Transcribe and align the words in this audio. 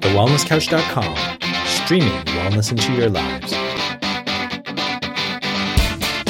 TheWellnessCouch.com, 0.00 1.16
streaming 1.66 2.08
wellness 2.08 2.70
into 2.70 2.92
your 2.92 3.10
lives. 3.10 3.67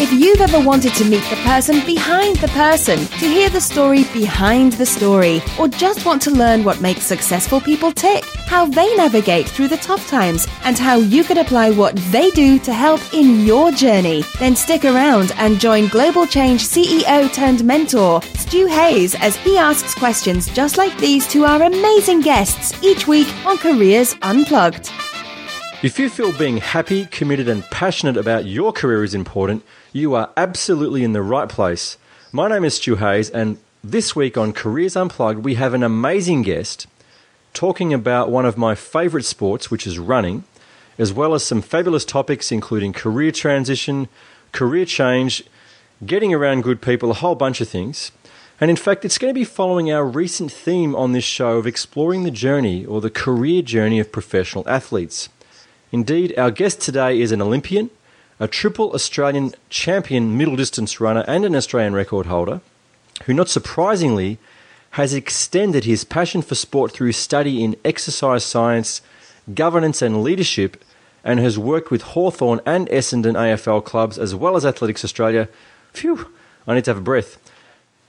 If 0.00 0.12
you've 0.12 0.40
ever 0.40 0.64
wanted 0.64 0.94
to 0.94 1.04
meet 1.04 1.24
the 1.28 1.42
person 1.42 1.84
behind 1.84 2.36
the 2.36 2.46
person, 2.48 3.00
to 3.00 3.26
hear 3.26 3.50
the 3.50 3.60
story 3.60 4.04
behind 4.12 4.74
the 4.74 4.86
story, 4.86 5.42
or 5.58 5.66
just 5.66 6.06
want 6.06 6.22
to 6.22 6.30
learn 6.30 6.62
what 6.62 6.80
makes 6.80 7.02
successful 7.02 7.60
people 7.60 7.90
tick, 7.90 8.24
how 8.46 8.64
they 8.64 8.94
navigate 8.94 9.48
through 9.48 9.66
the 9.66 9.76
tough 9.78 10.06
times, 10.06 10.46
and 10.62 10.78
how 10.78 10.98
you 10.98 11.24
can 11.24 11.38
apply 11.38 11.72
what 11.72 11.96
they 12.12 12.30
do 12.30 12.60
to 12.60 12.72
help 12.72 13.00
in 13.12 13.44
your 13.44 13.72
journey, 13.72 14.22
then 14.38 14.54
stick 14.54 14.84
around 14.84 15.32
and 15.36 15.58
join 15.58 15.88
Global 15.88 16.28
Change 16.28 16.62
CEO 16.62 17.34
turned 17.34 17.64
mentor, 17.64 18.22
Stu 18.36 18.68
Hayes, 18.68 19.16
as 19.16 19.34
he 19.34 19.58
asks 19.58 19.96
questions 19.96 20.46
just 20.54 20.78
like 20.78 20.96
these 20.98 21.26
to 21.26 21.44
our 21.44 21.64
amazing 21.64 22.20
guests 22.20 22.80
each 22.84 23.08
week 23.08 23.26
on 23.44 23.58
Careers 23.58 24.14
Unplugged. 24.22 24.92
If 25.80 25.98
you 25.98 26.08
feel 26.08 26.36
being 26.36 26.56
happy, 26.58 27.06
committed, 27.06 27.48
and 27.48 27.64
passionate 27.64 28.16
about 28.16 28.46
your 28.46 28.72
career 28.72 29.02
is 29.02 29.14
important, 29.14 29.64
you 29.92 30.14
are 30.14 30.30
absolutely 30.36 31.02
in 31.02 31.12
the 31.12 31.22
right 31.22 31.48
place. 31.48 31.96
My 32.30 32.48
name 32.48 32.64
is 32.64 32.74
Stu 32.74 32.96
Hayes, 32.96 33.30
and 33.30 33.58
this 33.82 34.14
week 34.14 34.36
on 34.36 34.52
Careers 34.52 34.96
Unplugged, 34.96 35.44
we 35.44 35.54
have 35.54 35.72
an 35.72 35.82
amazing 35.82 36.42
guest 36.42 36.86
talking 37.54 37.94
about 37.94 38.30
one 38.30 38.44
of 38.44 38.58
my 38.58 38.74
favourite 38.74 39.24
sports, 39.24 39.70
which 39.70 39.86
is 39.86 39.98
running, 39.98 40.44
as 40.98 41.12
well 41.12 41.32
as 41.32 41.42
some 41.42 41.62
fabulous 41.62 42.04
topics 42.04 42.52
including 42.52 42.92
career 42.92 43.32
transition, 43.32 44.08
career 44.52 44.84
change, 44.84 45.42
getting 46.04 46.34
around 46.34 46.64
good 46.64 46.82
people, 46.82 47.10
a 47.10 47.14
whole 47.14 47.34
bunch 47.34 47.60
of 47.60 47.68
things. 47.68 48.12
And 48.60 48.70
in 48.70 48.76
fact, 48.76 49.04
it's 49.04 49.18
going 49.18 49.32
to 49.32 49.38
be 49.38 49.44
following 49.44 49.90
our 49.90 50.04
recent 50.04 50.52
theme 50.52 50.94
on 50.94 51.12
this 51.12 51.24
show 51.24 51.56
of 51.56 51.66
exploring 51.66 52.24
the 52.24 52.30
journey 52.30 52.84
or 52.84 53.00
the 53.00 53.10
career 53.10 53.62
journey 53.62 54.00
of 54.00 54.12
professional 54.12 54.68
athletes. 54.68 55.28
Indeed, 55.92 56.36
our 56.36 56.50
guest 56.50 56.80
today 56.82 57.20
is 57.20 57.32
an 57.32 57.40
Olympian, 57.40 57.90
a 58.40 58.48
triple 58.48 58.92
Australian 58.92 59.52
champion 59.68 60.36
middle 60.36 60.56
distance 60.56 61.00
runner, 61.00 61.24
and 61.26 61.44
an 61.44 61.56
Australian 61.56 61.94
record 61.94 62.26
holder, 62.26 62.60
who, 63.24 63.34
not 63.34 63.48
surprisingly, 63.48 64.38
has 64.90 65.12
extended 65.12 65.84
his 65.84 66.04
passion 66.04 66.42
for 66.42 66.54
sport 66.54 66.92
through 66.92 67.12
study 67.12 67.62
in 67.62 67.76
exercise 67.84 68.44
science, 68.44 69.02
governance, 69.54 70.00
and 70.02 70.22
leadership, 70.22 70.82
and 71.24 71.40
has 71.40 71.58
worked 71.58 71.90
with 71.90 72.02
Hawthorn 72.02 72.60
and 72.64 72.88
Essendon 72.88 73.34
AFL 73.34 73.84
clubs 73.84 74.18
as 74.18 74.34
well 74.34 74.56
as 74.56 74.64
Athletics 74.64 75.04
Australia. 75.04 75.48
Phew, 75.92 76.32
I 76.66 76.74
need 76.74 76.84
to 76.84 76.90
have 76.90 76.98
a 76.98 77.02
breath. 77.02 77.38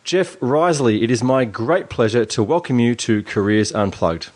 Jeff 0.04 0.40
Riseley, 0.40 1.04
it 1.04 1.12
is 1.12 1.24
my 1.24 1.44
great 1.44 1.90
pleasure 1.90 2.26
to 2.26 2.44
welcome 2.44 2.80
you 2.80 2.96
to 2.96 3.24
Careers 3.24 3.74
Unplugged. 3.74 4.30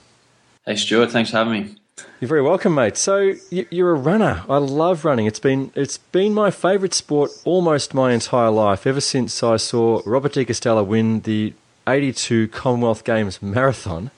Hey, 0.65 0.75
Stuart, 0.75 1.11
thanks 1.11 1.31
for 1.31 1.37
having 1.37 1.53
me. 1.53 1.75
You're 2.19 2.27
very 2.29 2.41
welcome, 2.41 2.73
mate. 2.73 2.97
So 2.97 3.33
you're 3.49 3.91
a 3.91 3.99
runner. 3.99 4.43
I 4.49 4.57
love 4.57 5.05
running. 5.05 5.25
It's 5.25 5.39
been 5.39 5.71
it's 5.75 5.97
been 5.97 6.33
my 6.33 6.49
favourite 6.51 6.93
sport 6.93 7.31
almost 7.45 7.93
my 7.93 8.13
entire 8.13 8.49
life. 8.49 8.87
Ever 8.87 9.01
since 9.01 9.43
I 9.43 9.57
saw 9.57 10.01
Robert 10.05 10.33
De 10.33 10.45
Castella 10.45 10.85
win 10.85 11.21
the 11.21 11.53
'82 11.87 12.47
Commonwealth 12.47 13.03
Games 13.03 13.41
marathon, 13.41 14.09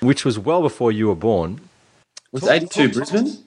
which 0.00 0.24
was 0.24 0.38
well 0.38 0.60
before 0.62 0.92
you 0.92 1.08
were 1.08 1.14
born. 1.14 1.60
Was 2.32 2.46
'82 2.46 2.90
Brisbane? 2.90 3.38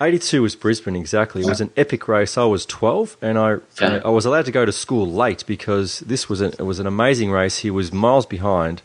82 0.00 0.42
was 0.42 0.56
Brisbane, 0.56 0.96
exactly. 0.96 1.42
It 1.42 1.46
was 1.46 1.60
an 1.60 1.70
epic 1.76 2.08
race. 2.08 2.36
I 2.36 2.44
was 2.44 2.66
12, 2.66 3.16
and 3.22 3.38
I 3.38 3.58
Yeah. 3.80 4.00
I 4.04 4.08
was 4.08 4.26
allowed 4.26 4.46
to 4.46 4.50
go 4.50 4.64
to 4.66 4.72
school 4.72 5.06
late 5.10 5.44
because 5.46 6.00
this 6.00 6.28
was 6.28 6.40
an, 6.40 6.54
it 6.58 6.64
was 6.64 6.80
an 6.80 6.88
amazing 6.88 7.30
race. 7.30 7.58
He 7.58 7.70
was 7.70 7.92
miles 7.92 8.26
behind, 8.26 8.82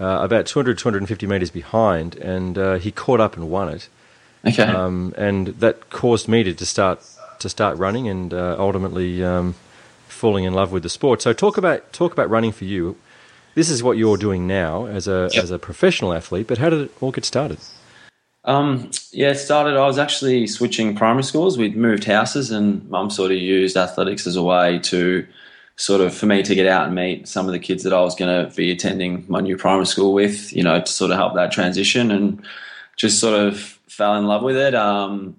uh, 0.00 0.18
about 0.22 0.46
200, 0.46 0.78
250 0.78 1.26
metres 1.26 1.50
behind, 1.50 2.16
and 2.16 2.58
uh, 2.58 2.74
he 2.74 2.90
caught 2.90 3.20
up 3.20 3.36
and 3.36 3.50
won 3.50 3.68
it. 3.68 3.88
Okay. 4.46 4.64
um, 4.64 5.14
and 5.16 5.48
that 5.60 5.90
caused 5.90 6.26
me 6.28 6.42
to, 6.42 6.52
to 6.54 6.66
start 6.66 7.00
to 7.38 7.48
start 7.48 7.76
running 7.78 8.08
and 8.08 8.32
uh, 8.34 8.56
ultimately 8.58 9.22
um, 9.24 9.54
falling 10.08 10.44
in 10.44 10.52
love 10.54 10.72
with 10.72 10.82
the 10.82 10.88
sport. 10.88 11.22
So 11.22 11.32
talk 11.32 11.56
about 11.56 11.92
talk 11.92 12.12
about 12.12 12.28
running 12.30 12.52
for 12.52 12.64
you. 12.64 12.96
This 13.54 13.68
is 13.68 13.82
what 13.82 13.96
you're 13.98 14.16
doing 14.16 14.46
now 14.46 14.86
as 14.86 15.06
a 15.06 15.28
Yep. 15.32 15.44
as 15.44 15.50
a 15.50 15.58
professional 15.58 16.12
athlete. 16.12 16.46
But 16.46 16.58
how 16.58 16.70
did 16.70 16.80
it 16.80 16.90
all 17.00 17.12
get 17.12 17.24
started? 17.24 17.58
Um, 18.44 18.90
yeah, 19.12 19.30
it 19.30 19.36
started. 19.36 19.76
I 19.76 19.86
was 19.86 19.98
actually 19.98 20.48
switching 20.48 20.96
primary 20.96 21.22
schools. 21.22 21.56
We'd 21.56 21.76
moved 21.76 22.04
houses, 22.04 22.50
and 22.50 22.88
mum 22.90 23.10
sort 23.10 23.30
of 23.30 23.38
used 23.38 23.76
athletics 23.76 24.26
as 24.26 24.34
a 24.34 24.42
way 24.42 24.80
to 24.80 25.24
sort 25.76 26.00
of 26.00 26.14
for 26.14 26.26
me 26.26 26.42
to 26.42 26.54
get 26.54 26.66
out 26.66 26.86
and 26.86 26.94
meet 26.94 27.26
some 27.26 27.46
of 27.46 27.52
the 27.52 27.58
kids 27.58 27.82
that 27.82 27.92
I 27.92 28.00
was 28.00 28.14
going 28.14 28.48
to 28.48 28.54
be 28.54 28.70
attending 28.70 29.24
my 29.28 29.40
new 29.40 29.56
primary 29.56 29.86
school 29.86 30.12
with, 30.12 30.52
you 30.52 30.62
know, 30.62 30.80
to 30.80 30.92
sort 30.92 31.10
of 31.10 31.16
help 31.16 31.34
that 31.34 31.52
transition 31.52 32.10
and 32.10 32.44
just 32.96 33.18
sort 33.18 33.38
of 33.38 33.58
fell 33.88 34.16
in 34.16 34.26
love 34.26 34.42
with 34.42 34.56
it. 34.56 34.74
Um, 34.74 35.36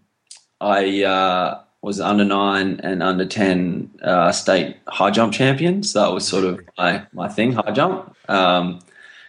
I 0.60 1.04
uh, 1.04 1.62
was 1.82 2.00
under 2.00 2.26
nine 2.26 2.80
and 2.84 3.04
under 3.04 3.26
10 3.26 3.92
uh, 4.02 4.32
state 4.32 4.78
high 4.88 5.12
jump 5.12 5.34
champion. 5.34 5.84
So 5.84 6.02
that 6.02 6.14
was 6.14 6.28
sort 6.28 6.46
of 6.46 6.62
my, 6.78 7.06
my 7.14 7.28
thing, 7.28 7.54
high 7.54 7.72
jump. 7.72 8.16
Um, 8.30 8.80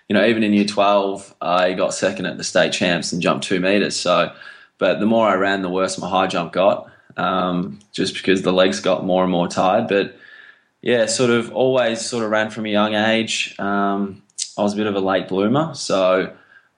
you 0.09 0.15
know, 0.15 0.25
even 0.25 0.43
in 0.43 0.53
year 0.53 0.65
12, 0.65 1.35
I 1.41 1.73
got 1.73 1.95
second 1.95 2.27
at 2.27 2.37
the 2.37 2.45
state 2.45 2.73
champs 2.73 3.13
and 3.13 3.23
jumped 3.23 3.47
two 3.47 3.61
meters. 3.61 3.99
So, 3.99 4.33
but 4.79 5.01
the 5.01 5.07
more 5.07 5.29
I 5.29 5.35
ran, 5.35 5.63
the 5.63 5.71
worse 5.71 5.99
my 5.99 6.09
high 6.09 6.27
jump 6.27 6.53
got, 6.53 6.91
um, 7.17 7.79
just 7.93 8.15
because 8.15 8.43
the 8.43 8.53
legs 8.53 8.81
got 8.81 9.05
more 9.05 9.23
and 9.23 9.33
more 9.33 9.49
tired. 9.49 9.89
But 9.89 10.17
yeah, 10.85 11.07
sort 11.07 11.31
of 11.31 11.51
always 11.53 12.05
sort 12.05 12.25
of 12.25 12.31
ran 12.31 12.51
from 12.51 12.67
a 12.67 12.69
young 12.69 12.95
age. 12.95 13.59
Um, 13.59 14.23
I 14.59 14.63
was 14.63 14.75
a 14.75 14.77
bit 14.77 14.87
of 14.87 14.95
a 14.95 15.01
late 15.01 15.29
bloomer. 15.29 15.75
So 15.75 16.31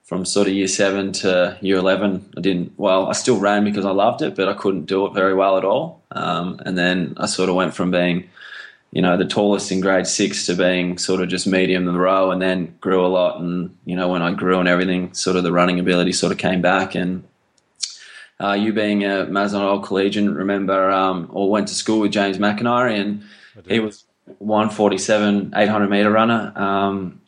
from 0.03 0.23
sort 0.23 0.47
of 0.47 0.53
year 0.53 0.69
seven 0.69 1.11
to 1.11 1.57
year 1.59 1.75
11, 1.75 2.33
I 2.37 2.39
didn't, 2.39 2.71
well, 2.77 3.07
I 3.07 3.11
still 3.11 3.37
ran 3.37 3.65
because 3.65 3.83
I 3.83 3.91
loved 3.91 4.21
it, 4.21 4.33
but 4.33 4.47
I 4.47 4.53
couldn't 4.53 4.85
do 4.85 5.05
it 5.07 5.13
very 5.13 5.33
well 5.33 5.57
at 5.57 5.65
all. 5.65 6.01
Um, 6.11 6.61
and 6.65 6.77
then 6.77 7.15
I 7.17 7.25
sort 7.25 7.49
of 7.49 7.55
went 7.55 7.73
from 7.75 7.91
being 7.91 8.29
you 8.91 9.01
know, 9.01 9.17
the 9.17 9.25
tallest 9.25 9.73
in 9.73 9.81
grade 9.81 10.07
six 10.07 10.45
to 10.45 10.55
being 10.55 10.97
sort 10.97 11.21
of 11.21 11.27
just 11.27 11.45
medium 11.45 11.85
in 11.85 11.93
the 11.93 11.99
row 11.99 12.31
and 12.31 12.41
then 12.41 12.77
grew 12.79 13.05
a 13.05 13.07
lot. 13.07 13.41
And, 13.41 13.75
you 13.83 13.97
know, 13.97 14.07
when 14.07 14.21
I 14.21 14.31
grew 14.31 14.57
and 14.57 14.69
everything, 14.69 15.13
sort 15.13 15.35
of 15.35 15.43
the 15.43 15.51
running 15.51 15.81
ability 15.81 16.13
sort 16.13 16.31
of 16.31 16.37
came 16.37 16.61
back. 16.61 16.95
And 16.95 17.25
uh, 18.39 18.53
you 18.53 18.71
being 18.71 19.03
a 19.03 19.25
Mazenod 19.25 19.69
Old 19.69 19.83
Collegian, 19.83 20.33
remember, 20.33 20.89
um, 20.89 21.29
or 21.33 21.51
went 21.51 21.67
to 21.67 21.75
school 21.75 21.99
with 21.99 22.13
James 22.13 22.37
McIntyre 22.37 22.97
and 22.97 23.23
he 23.67 23.79
was 23.79 24.05
147, 24.39 25.53
800 25.55 25.89
meter 25.89 26.11
runner. 26.11 26.53
Um, 26.55 27.21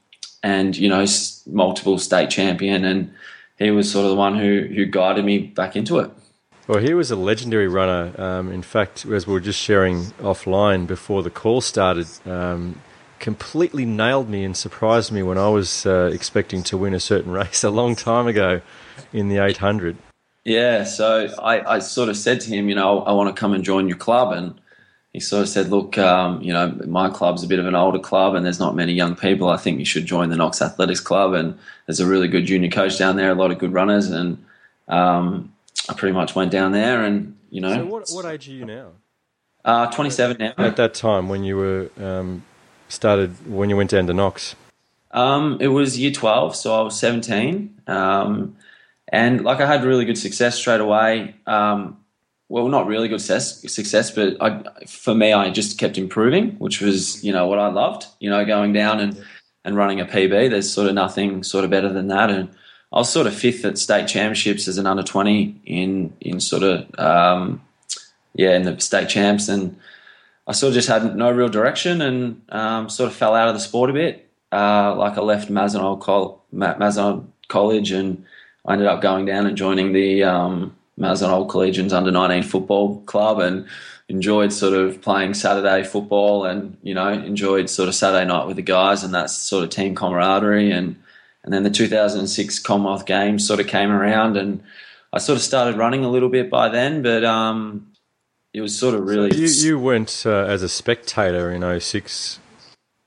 and, 0.43 0.75
you 0.77 0.89
know, 0.89 1.05
multiple 1.47 1.97
state 1.97 2.29
champion. 2.29 2.85
And 2.85 3.11
he 3.57 3.71
was 3.71 3.91
sort 3.91 4.05
of 4.05 4.11
the 4.11 4.15
one 4.15 4.37
who, 4.37 4.67
who 4.73 4.85
guided 4.85 5.25
me 5.25 5.39
back 5.39 5.75
into 5.75 5.99
it. 5.99 6.11
Well, 6.67 6.79
he 6.79 6.93
was 6.93 7.09
a 7.09 7.15
legendary 7.15 7.67
runner. 7.67 8.13
Um, 8.21 8.51
in 8.51 8.61
fact, 8.61 9.05
as 9.05 9.25
we 9.25 9.33
were 9.33 9.39
just 9.39 9.59
sharing 9.59 10.03
offline 10.21 10.85
before 10.85 11.23
the 11.23 11.31
call 11.31 11.61
started, 11.61 12.07
um, 12.25 12.79
completely 13.19 13.85
nailed 13.85 14.29
me 14.29 14.43
and 14.43 14.55
surprised 14.55 15.11
me 15.11 15.23
when 15.23 15.37
I 15.37 15.49
was 15.49 15.85
uh, 15.85 16.11
expecting 16.13 16.63
to 16.63 16.77
win 16.77 16.93
a 16.93 16.99
certain 16.99 17.31
race 17.41 17.63
a 17.63 17.69
long 17.69 17.95
time 17.95 18.27
ago 18.27 18.61
in 19.11 19.29
the 19.29 19.37
800. 19.37 19.97
Yeah, 20.45 20.83
so 20.83 21.27
I, 21.41 21.75
I 21.75 21.79
sort 21.79 22.07
of 22.07 22.15
said 22.15 22.39
to 22.41 22.49
him, 22.49 22.69
you 22.69 22.75
know, 22.75 23.01
I 23.01 23.11
want 23.13 23.35
to 23.35 23.39
come 23.39 23.53
and 23.53 23.63
join 23.63 23.87
your 23.87 23.97
club. 23.97 24.31
And 24.31 24.59
he 25.13 25.19
sort 25.19 25.41
of 25.41 25.49
said, 25.49 25.69
look, 25.69 25.97
um, 25.97 26.41
you 26.41 26.53
know, 26.53 26.77
my 26.85 27.09
club's 27.09 27.43
a 27.43 27.47
bit 27.47 27.57
of 27.59 27.65
an 27.65 27.75
older 27.75 27.97
club 27.99 28.35
and 28.35 28.45
there's 28.45 28.59
not 28.59 28.75
many 28.75 28.93
young 28.93 29.15
people. 29.15 29.49
I 29.49 29.57
think 29.57 29.79
you 29.79 29.85
should 29.85 30.05
join 30.05 30.29
the 30.29 30.35
Knox 30.35 30.61
Athletics 30.61 30.99
Club. 30.99 31.33
And 31.33 31.57
there's 31.87 31.99
a 31.99 32.05
really 32.05 32.27
good 32.27 32.45
junior 32.45 32.69
coach 32.69 32.97
down 32.99 33.15
there, 33.15 33.31
a 33.31 33.35
lot 33.35 33.49
of 33.51 33.57
good 33.57 33.73
runners. 33.73 34.09
And 34.11 34.43
um, 34.87 35.51
I 35.89 35.93
pretty 35.93 36.13
much 36.13 36.35
went 36.35 36.51
down 36.51 36.73
there 36.73 37.03
and, 37.03 37.35
you 37.49 37.59
know, 37.59 37.73
So, 37.73 37.85
what, 37.85 38.09
what 38.11 38.25
age 38.25 38.47
are 38.49 38.51
you 38.51 38.65
now? 38.65 38.89
uh, 39.65 39.87
27 39.91 40.37
now. 40.37 40.53
At 40.57 40.75
that 40.77 40.93
time, 40.93 41.27
when 41.27 41.43
you 41.43 41.57
were 41.57 41.89
um, 41.99 42.43
started, 42.87 43.31
when 43.51 43.69
you 43.69 43.77
went 43.77 43.89
down 43.89 44.05
to 44.07 44.13
Knox. 44.13 44.55
Um, 45.11 45.57
it 45.59 45.67
was 45.69 45.97
year 45.97 46.11
12, 46.11 46.55
so 46.55 46.79
I 46.79 46.81
was 46.83 46.99
17. 46.99 47.81
Um, 47.87 48.55
and 49.11 49.43
like 49.43 49.59
I 49.59 49.65
had 49.65 49.83
really 49.83 50.05
good 50.05 50.19
success 50.19 50.55
straight 50.55 50.81
away. 50.81 51.33
Um, 51.47 51.97
well, 52.49 52.67
not 52.67 52.87
really 52.87 53.07
good 53.07 53.21
success, 53.21 53.71
success 53.71 54.09
but 54.09 54.35
I, 54.41 54.63
for 54.87 55.13
me, 55.13 55.31
I 55.31 55.51
just 55.51 55.77
kept 55.77 55.99
improving, 55.99 56.53
which 56.53 56.81
was, 56.81 57.23
you 57.23 57.31
know, 57.31 57.45
what 57.45 57.59
I 57.59 57.67
loved, 57.67 58.07
you 58.19 58.29
know, 58.29 58.43
going 58.43 58.73
down 58.73 58.99
and, 58.99 59.23
and 59.63 59.75
running 59.75 60.01
a 60.01 60.05
PB. 60.05 60.49
There's 60.49 60.71
sort 60.71 60.87
of 60.87 60.95
nothing 60.95 61.43
sort 61.43 61.63
of 61.63 61.69
better 61.69 61.93
than 61.93 62.07
that. 62.07 62.31
And 62.31 62.49
I 62.91 62.97
was 62.97 63.09
sort 63.09 63.27
of 63.27 63.35
fifth 63.35 63.63
at 63.65 63.77
state 63.77 64.07
championships 64.07 64.67
as 64.67 64.79
an 64.79 64.87
under 64.87 65.03
20 65.03 65.61
in, 65.65 66.11
in 66.21 66.39
sort 66.39 66.63
of, 66.63 66.99
um, 66.99 67.61
yeah, 68.33 68.55
in 68.55 68.63
the 68.63 68.79
state 68.79 69.09
champs. 69.09 69.47
And 69.47 69.77
I 70.47 70.53
sort 70.53 70.69
of 70.69 70.73
just 70.73 70.89
had 70.89 71.15
no 71.15 71.29
real 71.29 71.49
direction 71.49 72.01
and 72.01 72.41
um, 72.49 72.89
sort 72.89 73.11
of 73.11 73.15
fell 73.15 73.35
out 73.35 73.47
of 73.47 73.53
the 73.53 73.59
sport 73.59 73.91
a 73.91 73.93
bit. 73.93 74.27
Uh, 74.51 74.95
like 74.95 75.19
I 75.19 75.21
left 75.21 75.51
Mazenod 75.51 76.01
Col- 76.01 76.43
College 77.47 77.91
and 77.91 78.25
I 78.65 78.73
ended 78.73 78.87
up 78.87 79.01
going 79.01 79.25
down 79.25 79.45
and 79.45 79.55
joining 79.55 79.93
the 79.93 80.23
um, 80.23 80.75
Mazenod 80.99 81.31
Old 81.31 81.49
Collegians 81.49 81.93
under 81.93 82.11
19 82.11 82.43
football 82.43 83.01
club 83.01 83.39
and 83.39 83.67
enjoyed 84.07 84.51
sort 84.51 84.73
of 84.73 85.01
playing 85.01 85.33
Saturday 85.33 85.83
football 85.83 86.45
and, 86.45 86.77
you 86.83 86.93
know, 86.93 87.09
enjoyed 87.09 87.69
sort 87.69 87.87
of 87.87 87.95
Saturday 87.95 88.25
night 88.25 88.47
with 88.47 88.57
the 88.57 88.61
guys 88.61 89.03
and 89.03 89.13
that 89.13 89.29
sort 89.29 89.63
of 89.63 89.69
team 89.69 89.95
camaraderie 89.95 90.71
and 90.71 90.95
and 91.43 91.53
then 91.53 91.63
the 91.63 91.69
2006 91.69 92.59
Commonwealth 92.59 93.05
Games 93.05 93.47
sort 93.47 93.59
of 93.59 93.67
came 93.67 93.91
around, 93.91 94.37
and 94.37 94.61
I 95.13 95.19
sort 95.19 95.37
of 95.37 95.43
started 95.43 95.77
running 95.77 96.03
a 96.03 96.09
little 96.09 96.29
bit 96.29 96.49
by 96.49 96.69
then, 96.69 97.01
but 97.01 97.23
um, 97.23 97.91
it 98.53 98.61
was 98.61 98.77
sort 98.77 98.95
of 98.95 99.05
really. 99.05 99.35
You, 99.35 99.47
you 99.47 99.79
went 99.79 100.23
uh, 100.25 100.45
as 100.45 100.63
a 100.63 100.69
spectator 100.69 101.51
in 101.51 101.79
06. 101.79 102.39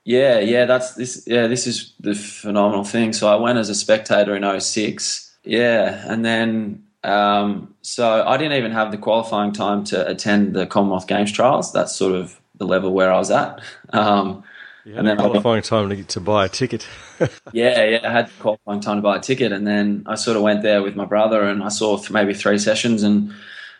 Yeah, 0.05 0.39
yeah, 0.39 0.65
that's 0.65 0.95
this. 0.95 1.23
Yeah, 1.27 1.47
this 1.47 1.67
is 1.67 1.93
the 1.99 2.15
phenomenal 2.15 2.83
thing. 2.83 3.13
So 3.13 3.27
I 3.27 3.35
went 3.35 3.59
as 3.59 3.69
a 3.69 3.75
spectator 3.75 4.35
in 4.35 4.59
06. 4.59 5.37
Yeah, 5.45 6.03
and 6.11 6.25
then 6.25 6.83
um, 7.03 7.73
so 7.81 8.25
I 8.25 8.37
didn't 8.37 8.57
even 8.57 8.71
have 8.71 8.91
the 8.91 8.97
qualifying 8.97 9.51
time 9.51 9.83
to 9.85 10.07
attend 10.07 10.53
the 10.53 10.65
Commonwealth 10.65 11.07
Games 11.07 11.31
trials. 11.31 11.73
That's 11.73 11.95
sort 11.95 12.15
of 12.15 12.39
the 12.55 12.65
level 12.65 12.93
where 12.93 13.11
I 13.11 13.17
was 13.17 13.31
at. 13.31 13.61
Um, 13.89 14.43
and 14.85 15.07
then 15.07 15.17
qualifying 15.17 15.63
time 15.63 15.89
to, 15.89 16.03
to 16.03 16.19
buy 16.19 16.45
a 16.45 16.49
ticket. 16.49 16.87
yeah, 17.53 17.83
yeah, 17.85 17.99
I 18.03 18.11
had 18.11 18.29
qualifying 18.39 18.81
time 18.81 18.97
to 18.97 19.01
buy 19.01 19.17
a 19.17 19.19
ticket, 19.19 19.51
and 19.51 19.65
then 19.65 20.03
I 20.05 20.15
sort 20.15 20.35
of 20.35 20.43
went 20.43 20.61
there 20.61 20.81
with 20.81 20.95
my 20.95 21.05
brother, 21.05 21.43
and 21.43 21.63
I 21.63 21.69
saw 21.69 22.01
maybe 22.09 22.33
three 22.33 22.57
sessions, 22.57 23.03
and 23.03 23.33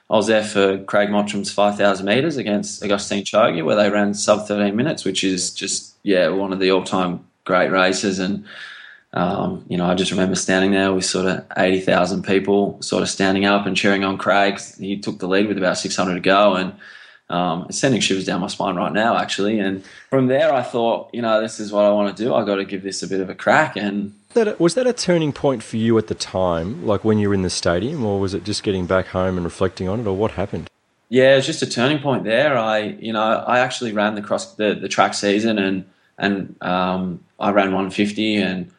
I 0.10 0.16
was 0.16 0.28
there 0.28 0.44
for 0.44 0.78
Craig 0.84 1.10
Mottram's 1.10 1.52
5,000 1.52 2.06
metres 2.06 2.38
against 2.38 2.84
Augustine 2.84 3.24
Choge, 3.24 3.64
where 3.66 3.76
they 3.76 3.90
ran 3.90 4.14
sub 4.14 4.48
13 4.48 4.76
minutes, 4.76 5.04
which 5.04 5.24
is 5.24 5.52
just, 5.52 5.96
yeah, 6.04 6.30
one 6.30 6.54
of 6.54 6.60
the 6.60 6.72
all 6.72 6.84
time 6.84 7.26
great 7.44 7.70
races. 7.70 8.20
And, 8.20 8.46
um, 9.14 9.64
you 9.70 9.78
know, 9.78 9.86
I 9.86 9.94
just 9.94 10.12
remember 10.12 10.36
standing 10.36 10.72
there 10.72 10.92
with 10.92 11.06
sort 11.06 11.28
of 11.28 11.46
80,000 11.56 12.24
people 12.24 12.82
sort 12.82 13.04
of 13.04 13.10
standing 13.10 13.46
up 13.46 13.66
and 13.66 13.78
cheering 13.78 14.04
on 14.04 14.18
Craig. 14.18 14.60
He 14.80 14.98
took 14.98 15.20
the 15.20 15.28
lead 15.28 15.48
with 15.48 15.58
about 15.58 15.78
600 15.78 16.16
to 16.16 16.20
go. 16.20 16.56
And, 16.56 16.74
um, 17.30 17.68
it's 17.70 17.80
sending 17.80 18.02
shivers 18.02 18.26
down 18.26 18.42
my 18.42 18.48
spine 18.48 18.76
right 18.76 18.92
now, 18.92 19.18
actually. 19.18 19.60
And 19.60 19.84
from 20.10 20.28
there, 20.28 20.54
I 20.54 20.62
thought, 20.62 21.10
you 21.14 21.22
know, 21.22 21.42
this 21.42 21.60
is 21.60 21.72
what 21.72 21.86
I 21.86 21.92
want 21.92 22.16
to 22.16 22.24
do. 22.24 22.34
I 22.34 22.44
got 22.44 22.56
to 22.56 22.66
give 22.66 22.84
this 22.84 23.02
a 23.02 23.08
bit 23.08 23.22
of 23.22 23.30
a 23.30 23.36
crack. 23.36 23.76
And 23.76 24.14
that 24.34 24.60
was 24.60 24.74
that 24.76 24.88
a 24.88 24.94
turning 24.94 25.32
point 25.32 25.64
for 25.64 25.78
you 25.78 25.98
at 25.98 26.08
the 26.08 26.16
time, 26.16 26.86
like 26.86 27.04
when 27.04 27.18
you 27.20 27.30
were 27.30 27.34
in 27.34 27.44
the 27.44 27.50
stadium, 27.50 28.04
or 28.04 28.20
was 28.20 28.34
it 28.34 28.44
just 28.44 28.64
getting 28.64 28.86
back 28.86 29.08
home 29.08 29.38
and 29.38 29.46
reflecting 29.46 29.88
on 29.88 30.00
it, 30.00 30.08
or 30.08 30.16
what 30.16 30.32
happened? 30.32 30.70
Yeah, 31.10 31.34
it 31.34 31.38
was 31.38 31.46
just 31.46 31.62
a 31.62 31.70
turning 31.70 32.00
point 32.00 32.24
there. 32.24 32.58
I, 32.58 32.80
you 32.80 33.14
know, 33.14 33.22
I 33.22 33.60
actually 33.60 33.94
ran 33.94 34.16
the 34.16 34.22
cross 34.22 34.56
the, 34.56 34.74
the 34.74 34.90
track 34.90 35.14
season, 35.14 35.60
and 35.60 35.86
and 36.18 36.56
um, 36.62 37.24
I 37.40 37.52
ran 37.52 37.68
150, 37.68 38.36
and 38.38 38.72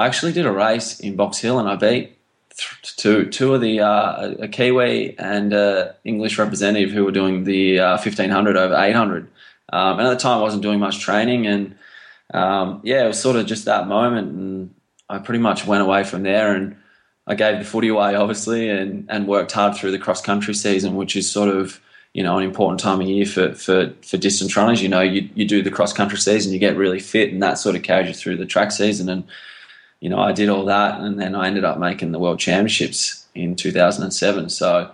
I 0.00 0.06
actually 0.06 0.32
did 0.32 0.46
a 0.46 0.50
race 0.50 0.98
in 0.98 1.14
Box 1.14 1.36
Hill, 1.36 1.58
and 1.58 1.68
I 1.68 1.76
beat 1.76 2.16
two 2.96 3.26
two 3.26 3.54
of 3.54 3.60
the 3.60 3.80
uh, 3.80 4.30
a 4.40 4.48
Kiwi 4.48 5.14
and 5.18 5.52
a 5.52 5.94
English 6.04 6.38
representative 6.38 6.90
who 6.90 7.04
were 7.04 7.12
doing 7.12 7.44
the 7.44 7.80
uh, 7.80 7.90
1500 7.98 8.56
over 8.56 8.74
800. 8.74 9.28
Um, 9.70 9.98
and 9.98 10.08
at 10.08 10.10
the 10.10 10.16
time, 10.16 10.38
I 10.38 10.40
wasn't 10.40 10.62
doing 10.62 10.80
much 10.80 11.00
training, 11.00 11.46
and 11.46 11.76
um, 12.32 12.80
yeah, 12.82 13.04
it 13.04 13.08
was 13.08 13.20
sort 13.20 13.36
of 13.36 13.44
just 13.44 13.66
that 13.66 13.88
moment, 13.88 14.32
and 14.32 14.74
I 15.10 15.18
pretty 15.18 15.40
much 15.40 15.66
went 15.66 15.82
away 15.82 16.02
from 16.04 16.22
there 16.22 16.54
and 16.54 16.76
I 17.26 17.34
gave 17.34 17.58
the 17.58 17.64
footy 17.66 17.88
away, 17.88 18.14
obviously, 18.14 18.70
and, 18.70 19.04
and 19.10 19.28
worked 19.28 19.52
hard 19.52 19.76
through 19.76 19.90
the 19.90 19.98
cross 19.98 20.22
country 20.22 20.54
season, 20.54 20.94
which 20.96 21.14
is 21.14 21.30
sort 21.30 21.50
of 21.50 21.78
you 22.14 22.22
know 22.22 22.38
an 22.38 22.44
important 22.44 22.80
time 22.80 23.02
of 23.02 23.06
year 23.06 23.26
for 23.26 23.54
for, 23.54 23.92
for 24.00 24.16
distance 24.16 24.56
runners. 24.56 24.82
You 24.82 24.88
know, 24.88 25.02
you 25.02 25.28
you 25.34 25.46
do 25.46 25.60
the 25.60 25.70
cross 25.70 25.92
country 25.92 26.18
season, 26.18 26.54
you 26.54 26.58
get 26.58 26.74
really 26.78 27.00
fit, 27.00 27.34
and 27.34 27.42
that 27.42 27.58
sort 27.58 27.76
of 27.76 27.82
carries 27.82 28.08
you 28.08 28.14
through 28.14 28.38
the 28.38 28.46
track 28.46 28.72
season. 28.72 29.10
And 29.10 29.24
you 30.00 30.08
know, 30.08 30.18
I 30.18 30.32
did 30.32 30.48
all 30.48 30.64
that, 30.64 31.00
and 31.00 31.20
then 31.20 31.34
I 31.34 31.46
ended 31.46 31.64
up 31.64 31.78
making 31.78 32.12
the 32.12 32.18
World 32.18 32.38
Championships 32.38 33.26
in 33.34 33.54
2007. 33.54 34.48
So 34.48 34.90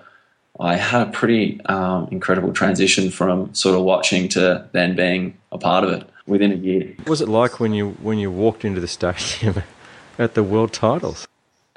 I 0.58 0.76
had 0.76 1.08
a 1.08 1.10
pretty 1.10 1.60
um, 1.66 2.08
incredible 2.10 2.52
transition 2.52 3.10
from 3.10 3.54
sort 3.54 3.76
of 3.76 3.82
watching 3.82 4.28
to 4.30 4.68
then 4.72 4.96
being 4.96 5.36
a 5.52 5.58
part 5.58 5.84
of 5.84 5.90
it 5.90 6.08
within 6.26 6.52
a 6.52 6.56
year. 6.56 6.94
What 6.98 7.08
was 7.08 7.20
it 7.20 7.28
like 7.28 7.60
when 7.60 7.72
you 7.72 7.90
when 8.02 8.18
you 8.18 8.30
walked 8.30 8.64
into 8.64 8.80
the 8.80 8.88
stadium 8.88 9.62
at 10.18 10.34
the 10.34 10.42
world 10.42 10.72
titles? 10.72 11.26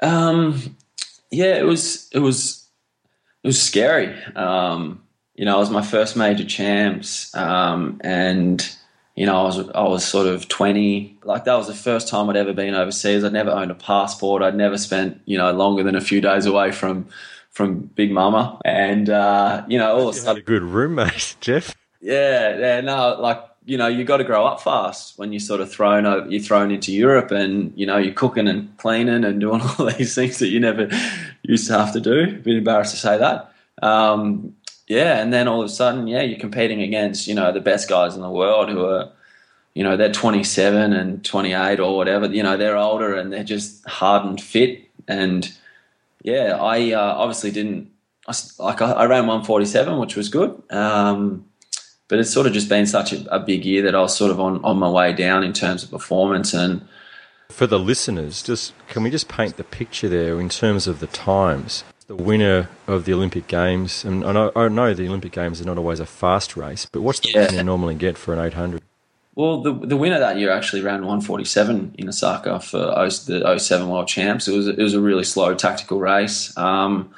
Um, 0.00 0.76
yeah, 1.30 1.56
it 1.56 1.64
was 1.64 2.08
it 2.12 2.18
was 2.20 2.66
it 3.44 3.48
was 3.48 3.62
scary. 3.62 4.14
Um, 4.34 5.02
you 5.34 5.44
know, 5.44 5.56
it 5.56 5.60
was 5.60 5.70
my 5.70 5.82
first 5.82 6.16
major 6.16 6.44
champs, 6.44 7.34
um, 7.34 8.00
and 8.02 8.76
you 9.20 9.26
know, 9.26 9.38
I 9.38 9.42
was 9.42 9.68
I 9.74 9.82
was 9.82 10.02
sort 10.02 10.26
of 10.26 10.48
twenty. 10.48 11.18
Like 11.24 11.44
that 11.44 11.52
was 11.52 11.66
the 11.66 11.74
first 11.74 12.08
time 12.08 12.30
I'd 12.30 12.36
ever 12.36 12.54
been 12.54 12.72
overseas. 12.72 13.22
I'd 13.22 13.34
never 13.34 13.50
owned 13.50 13.70
a 13.70 13.74
passport. 13.74 14.42
I'd 14.42 14.54
never 14.54 14.78
spent 14.78 15.20
you 15.26 15.36
know 15.36 15.52
longer 15.52 15.82
than 15.82 15.94
a 15.94 16.00
few 16.00 16.22
days 16.22 16.46
away 16.46 16.72
from 16.72 17.06
from 17.50 17.80
Big 17.80 18.12
Mama, 18.12 18.58
and 18.64 19.10
uh, 19.10 19.62
you 19.68 19.76
know, 19.76 19.94
all 19.94 20.08
of 20.08 20.16
a 20.16 20.18
sudden, 20.18 20.40
a 20.40 20.42
good 20.42 20.62
roommate, 20.62 21.36
Jeff. 21.42 21.76
Yeah, 22.00 22.56
yeah, 22.56 22.80
no, 22.80 23.20
like 23.20 23.44
you 23.66 23.76
know 23.76 23.88
you 23.88 24.04
got 24.04 24.16
to 24.16 24.24
grow 24.24 24.46
up 24.46 24.62
fast 24.62 25.18
when 25.18 25.34
you're 25.34 25.40
sort 25.40 25.60
of 25.60 25.70
thrown 25.70 26.30
you're 26.32 26.40
thrown 26.40 26.70
into 26.70 26.90
Europe 26.90 27.30
and 27.30 27.74
you 27.76 27.84
know 27.84 27.98
you're 27.98 28.14
cooking 28.14 28.48
and 28.48 28.74
cleaning 28.78 29.22
and 29.22 29.38
doing 29.38 29.60
all 29.78 29.84
these 29.84 30.14
things 30.14 30.38
that 30.38 30.48
you 30.48 30.60
never 30.60 30.88
used 31.42 31.66
to 31.66 31.76
have 31.76 31.92
to 31.92 32.00
do. 32.00 32.22
A 32.22 32.26
bit 32.38 32.56
embarrassed 32.56 32.92
to 32.92 32.96
say 32.96 33.18
that. 33.18 33.52
Um, 33.82 34.56
yeah, 34.90 35.22
and 35.22 35.32
then 35.32 35.46
all 35.46 35.60
of 35.60 35.66
a 35.66 35.72
sudden, 35.72 36.08
yeah, 36.08 36.22
you're 36.22 36.40
competing 36.40 36.82
against 36.82 37.28
you 37.28 37.34
know 37.34 37.52
the 37.52 37.60
best 37.60 37.88
guys 37.88 38.16
in 38.16 38.22
the 38.22 38.28
world 38.28 38.68
who 38.68 38.84
are 38.84 39.12
you 39.72 39.84
know 39.84 39.96
they're 39.96 40.10
27 40.10 40.92
and 40.92 41.24
28 41.24 41.78
or 41.78 41.96
whatever. 41.96 42.26
You 42.26 42.42
know 42.42 42.56
they're 42.56 42.76
older 42.76 43.14
and 43.14 43.32
they're 43.32 43.44
just 43.44 43.88
hard 43.88 44.26
and 44.26 44.40
fit. 44.40 44.90
And 45.06 45.48
yeah, 46.22 46.58
I 46.60 46.90
uh, 46.90 47.14
obviously 47.16 47.52
didn't. 47.52 47.88
I, 48.26 48.34
like 48.58 48.82
I, 48.82 48.90
I, 48.90 49.06
ran 49.06 49.28
147, 49.28 49.96
which 49.98 50.16
was 50.16 50.28
good. 50.28 50.60
Um, 50.72 51.46
but 52.08 52.18
it's 52.18 52.32
sort 52.32 52.48
of 52.48 52.52
just 52.52 52.68
been 52.68 52.86
such 52.86 53.12
a, 53.12 53.32
a, 53.32 53.38
big 53.38 53.64
year 53.64 53.82
that 53.82 53.94
I 53.94 54.00
was 54.00 54.16
sort 54.16 54.32
of 54.32 54.40
on, 54.40 54.62
on 54.64 54.76
my 54.76 54.90
way 54.90 55.12
down 55.12 55.44
in 55.44 55.52
terms 55.52 55.84
of 55.84 55.90
performance 55.92 56.52
and 56.52 56.86
for 57.48 57.66
the 57.66 57.78
listeners 57.78 58.42
just 58.42 58.72
can 58.88 59.02
we 59.02 59.10
just 59.10 59.28
paint 59.28 59.56
the 59.56 59.64
picture 59.64 60.08
there 60.08 60.40
in 60.40 60.48
terms 60.48 60.86
of 60.86 61.00
the 61.00 61.06
times 61.06 61.84
the 62.10 62.16
winner 62.16 62.68
of 62.88 63.04
the 63.04 63.12
Olympic 63.12 63.46
Games 63.46 64.04
and 64.04 64.24
I 64.24 64.32
know, 64.32 64.50
I 64.56 64.66
know 64.66 64.92
the 64.94 65.06
Olympic 65.06 65.30
Games 65.30 65.60
are 65.60 65.64
not 65.64 65.78
always 65.78 66.00
a 66.00 66.06
fast 66.06 66.56
race 66.56 66.84
but 66.84 67.02
what's 67.02 67.20
the 67.20 67.30
yeah. 67.30 67.46
winner 67.46 67.62
normally 67.62 67.94
get 67.94 68.18
for 68.18 68.34
an 68.34 68.40
800 68.40 68.82
well, 69.36 69.62
the 69.62 69.72
the 69.72 69.96
winner 69.96 70.18
that 70.18 70.38
year 70.38 70.50
actually 70.50 70.82
ran 70.82 71.02
147 71.02 71.94
in 71.96 72.08
Osaka 72.08 72.58
for 72.58 72.78
the 72.78 73.58
07 73.58 73.88
World 73.88 74.08
Champs. 74.08 74.48
It 74.48 74.56
was 74.56 74.66
it 74.66 74.76
was 74.76 74.92
a 74.92 75.00
really 75.00 75.22
slow 75.22 75.54
tactical 75.54 76.00
race. 76.00 76.54
Um, 76.58 77.14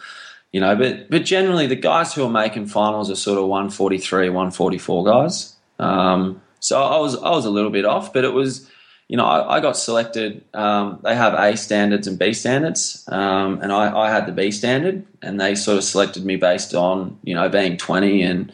you 0.53 0.61
know, 0.61 0.77
but 0.77 1.09
but 1.11 1.25
generally 1.25 1.67
the 1.67 1.75
guys 1.75 2.15
who 2.15 2.25
are 2.25 2.31
making 2.31 2.67
finals 2.67 3.11
are 3.11 3.17
sort 3.17 3.39
of 3.39 3.47
143, 3.47 4.29
144 4.29 5.05
guys. 5.05 5.57
Um, 5.79 6.43
so 6.61 6.81
I 6.81 6.99
was 6.99 7.17
I 7.17 7.31
was 7.31 7.47
a 7.47 7.51
little 7.51 7.71
bit 7.71 7.87
off, 7.87 8.13
but 8.13 8.25
it 8.25 8.35
was, 8.35 8.71
you 9.13 9.19
know, 9.19 9.27
I, 9.27 9.57
I 9.57 9.61
got 9.61 9.77
selected. 9.77 10.43
Um, 10.55 10.99
they 11.03 11.15
have 11.15 11.35
A 11.35 11.55
standards 11.55 12.07
and 12.07 12.19
B 12.19 12.33
standards, 12.33 13.07
um, 13.09 13.61
and 13.61 13.71
I, 13.71 13.95
I 13.95 14.11
had 14.11 14.25
the 14.25 14.33
B 14.33 14.51
standard, 14.51 15.05
and 15.21 15.39
they 15.39 15.55
sort 15.55 15.77
of 15.77 15.85
selected 15.85 16.25
me 16.25 16.37
based 16.37 16.75
on 16.75 17.19
you 17.23 17.35
know 17.35 17.47
being 17.51 17.77
20 17.77 18.23
and 18.23 18.51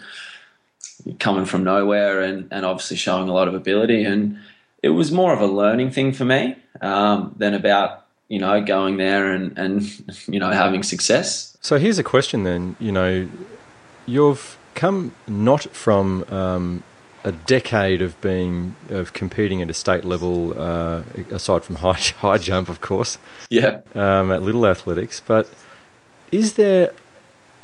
coming 1.21 1.45
from 1.45 1.63
nowhere, 1.63 2.23
and 2.23 2.49
and 2.51 2.67
obviously 2.67 2.97
showing 2.97 3.29
a 3.29 3.33
lot 3.33 3.47
of 3.47 3.55
ability, 3.55 4.03
and 4.03 4.37
it 4.83 4.89
was 4.89 5.13
more 5.13 5.33
of 5.33 5.41
a 5.41 5.47
learning 5.47 5.93
thing 5.93 6.13
for 6.13 6.25
me 6.25 6.57
um, 6.81 7.33
than 7.37 7.55
about 7.55 8.07
you 8.27 8.41
know 8.41 8.61
going 8.61 8.97
there 8.97 9.31
and 9.33 9.57
and 9.57 9.83
you 10.27 10.41
know 10.41 10.51
having 10.51 10.83
success. 10.83 11.57
So 11.61 11.79
here's 11.79 12.01
a 12.01 12.05
question 12.05 12.43
then. 12.43 12.75
You 12.81 12.91
know, 12.91 13.29
you've 14.07 14.59
come 14.75 15.13
not 15.29 15.63
from 15.71 16.25
um, 16.33 16.83
a 17.25 17.33
decade 17.33 18.03
of 18.03 18.21
being 18.21 18.77
of 18.91 19.13
competing 19.13 19.63
at 19.63 19.71
a 19.71 19.75
state 19.75 20.05
level, 20.05 20.55
uh, 20.59 21.03
aside 21.31 21.65
from 21.65 21.77
high 21.77 21.93
high 22.19 22.39
jump, 22.39 22.69
of 22.69 22.81
course. 22.81 23.19
Yeah. 23.51 23.81
Um, 23.95 24.33
at 24.33 24.43
Little 24.43 24.67
Athletics, 24.67 25.21
but 25.25 25.49
is 26.31 26.55
there? 26.55 26.93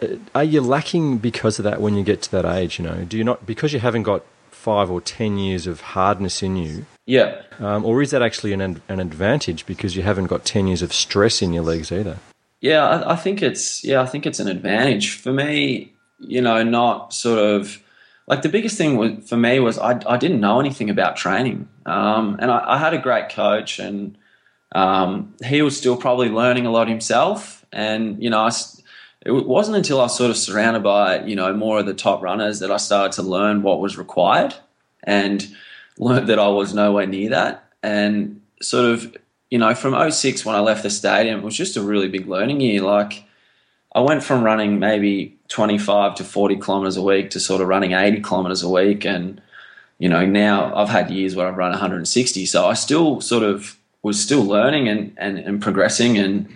Uh, 0.02 0.16
are 0.34 0.44
you 0.44 0.61
lacking 0.61 1.18
because 1.18 1.58
of 1.58 1.64
that 1.64 1.80
when 1.80 1.94
you 1.94 2.02
get 2.02 2.23
to 2.23 2.30
that 2.32 2.44
age? 2.44 2.78
You 2.78 2.84
know, 2.87 3.04
do 3.04 3.16
you 3.16 3.25
not 3.25 3.46
because 3.46 3.73
you 3.73 3.80
haven't 3.80 4.02
got 4.02 4.25
five 4.50 4.90
or 4.90 5.00
ten 5.00 5.38
years 5.38 5.66
of 5.66 5.80
hardness 5.80 6.42
in 6.42 6.56
you? 6.56 6.87
Yeah. 7.06 7.42
Um, 7.58 7.84
or 7.84 8.02
is 8.02 8.11
that 8.11 8.23
actually 8.23 8.52
an 8.52 8.61
an 8.61 9.00
advantage 9.00 9.66
because 9.66 9.96
you 9.96 10.02
haven't 10.02 10.26
got 10.26 10.44
ten 10.44 10.66
years 10.66 10.82
of 10.82 10.92
stress 10.92 11.42
in 11.42 11.52
your 11.52 11.64
legs 11.64 11.92
either? 11.92 12.18
Yeah, 12.61 12.82
I, 12.82 13.12
I, 13.12 13.16
think 13.16 13.42
it's 13.42 13.84
yeah, 13.84 14.00
I 14.00 14.06
think 14.06 14.25
it's 14.25 14.40
an 14.40 14.49
advantage 14.49 15.18
for 15.18 15.32
me. 15.32 15.92
You 16.18 16.40
know, 16.40 16.62
not 16.62 17.12
sort 17.12 17.38
of 17.38 17.83
like 18.26 18.43
the 18.43 18.49
biggest 18.49 18.78
thing 18.78 18.97
was, 18.97 19.28
for 19.28 19.37
me 19.37 19.61
was 19.61 19.78
I, 19.78 20.00
I 20.07 20.16
didn't 20.16 20.40
know 20.40 20.61
anything 20.61 20.90
about 20.90 21.16
training, 21.16 21.69
um, 21.87 22.37
and 22.40 22.50
I, 22.50 22.75
I, 22.75 22.78
had 22.78 22.95
a 22.95 22.99
great 22.99 23.28
coach, 23.28 23.78
and 23.78 24.16
um, 24.75 25.35
he 25.45 25.62
was 25.62 25.76
still 25.76 25.97
probably 25.97 26.28
learning 26.28 26.66
a 26.66 26.71
lot 26.71 26.88
himself. 26.88 27.64
And 27.73 28.23
you 28.23 28.31
know, 28.31 28.40
I, 28.40 28.50
it 29.26 29.33
wasn't 29.33 29.76
until 29.76 30.00
I 30.00 30.04
was 30.04 30.16
sort 30.16 30.31
of 30.31 30.37
surrounded 30.37 30.83
by 30.83 31.25
you 31.25 31.37
know 31.37 31.52
more 31.54 31.81
of 31.81 31.87
the 31.87 31.95
top 31.95 32.23
runners 32.23 32.61
that 32.61 32.71
I 32.71 32.78
started 32.78 33.12
to 33.16 33.23
learn 33.23 33.62
what 33.62 33.81
was 33.81 33.99
required, 33.99 34.54
and 35.02 35.47
learned 35.99 36.28
that 36.28 36.38
I 36.38 36.49
was 36.49 36.73
nowhere 36.73 37.07
near 37.07 37.31
that, 37.31 37.69
and 37.83 38.40
sort 38.61 38.87
of 38.87 39.16
you 39.54 39.59
know, 39.59 39.73
from 39.73 40.11
06 40.11 40.45
when 40.45 40.57
I 40.57 40.59
left 40.59 40.83
the 40.83 40.90
stadium, 40.90 41.38
it 41.38 41.45
was 41.45 41.57
just 41.57 41.76
a 41.76 41.81
really 41.81 42.09
big 42.09 42.26
learning 42.26 42.61
year. 42.61 42.83
Like, 42.83 43.23
I 43.95 44.00
went 44.00 44.25
from 44.25 44.43
running 44.43 44.81
maybe 44.81 45.33
25 45.48 46.14
to 46.16 46.24
40 46.24 46.56
kilometers 46.56 46.96
a 46.96 47.02
week 47.02 47.30
to 47.30 47.40
sort 47.40 47.60
of 47.60 47.68
running 47.68 47.92
80 47.92 48.20
kilometers 48.20 48.62
a 48.62 48.68
week. 48.68 49.04
And, 49.04 49.40
you 49.98 50.08
know, 50.08 50.24
now 50.24 50.74
I've 50.74 50.88
had 50.88 51.10
years 51.10 51.36
where 51.36 51.46
I've 51.46 51.56
run 51.56 51.70
160. 51.70 52.46
So 52.46 52.66
I 52.66 52.74
still 52.74 53.20
sort 53.20 53.42
of 53.42 53.78
was 54.02 54.20
still 54.20 54.42
learning 54.42 54.88
and, 54.88 55.12
and, 55.16 55.38
and 55.38 55.62
progressing. 55.62 56.18
And 56.18 56.48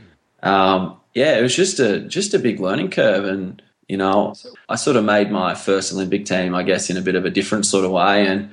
um, 0.42 0.96
yeah, 1.14 1.38
it 1.38 1.42
was 1.42 1.54
just 1.54 1.80
a 1.80 2.00
just 2.00 2.34
a 2.34 2.38
big 2.38 2.60
learning 2.60 2.90
curve. 2.90 3.24
And 3.24 3.60
you 3.88 3.96
know, 3.96 4.34
I 4.68 4.76
sort 4.76 4.96
of 4.96 5.04
made 5.04 5.30
my 5.30 5.54
first 5.54 5.92
Olympic 5.92 6.26
team, 6.26 6.54
I 6.54 6.62
guess, 6.62 6.90
in 6.90 6.96
a 6.96 7.00
bit 7.00 7.14
of 7.14 7.24
a 7.24 7.30
different 7.30 7.66
sort 7.66 7.84
of 7.84 7.90
way. 7.90 8.26
And 8.26 8.50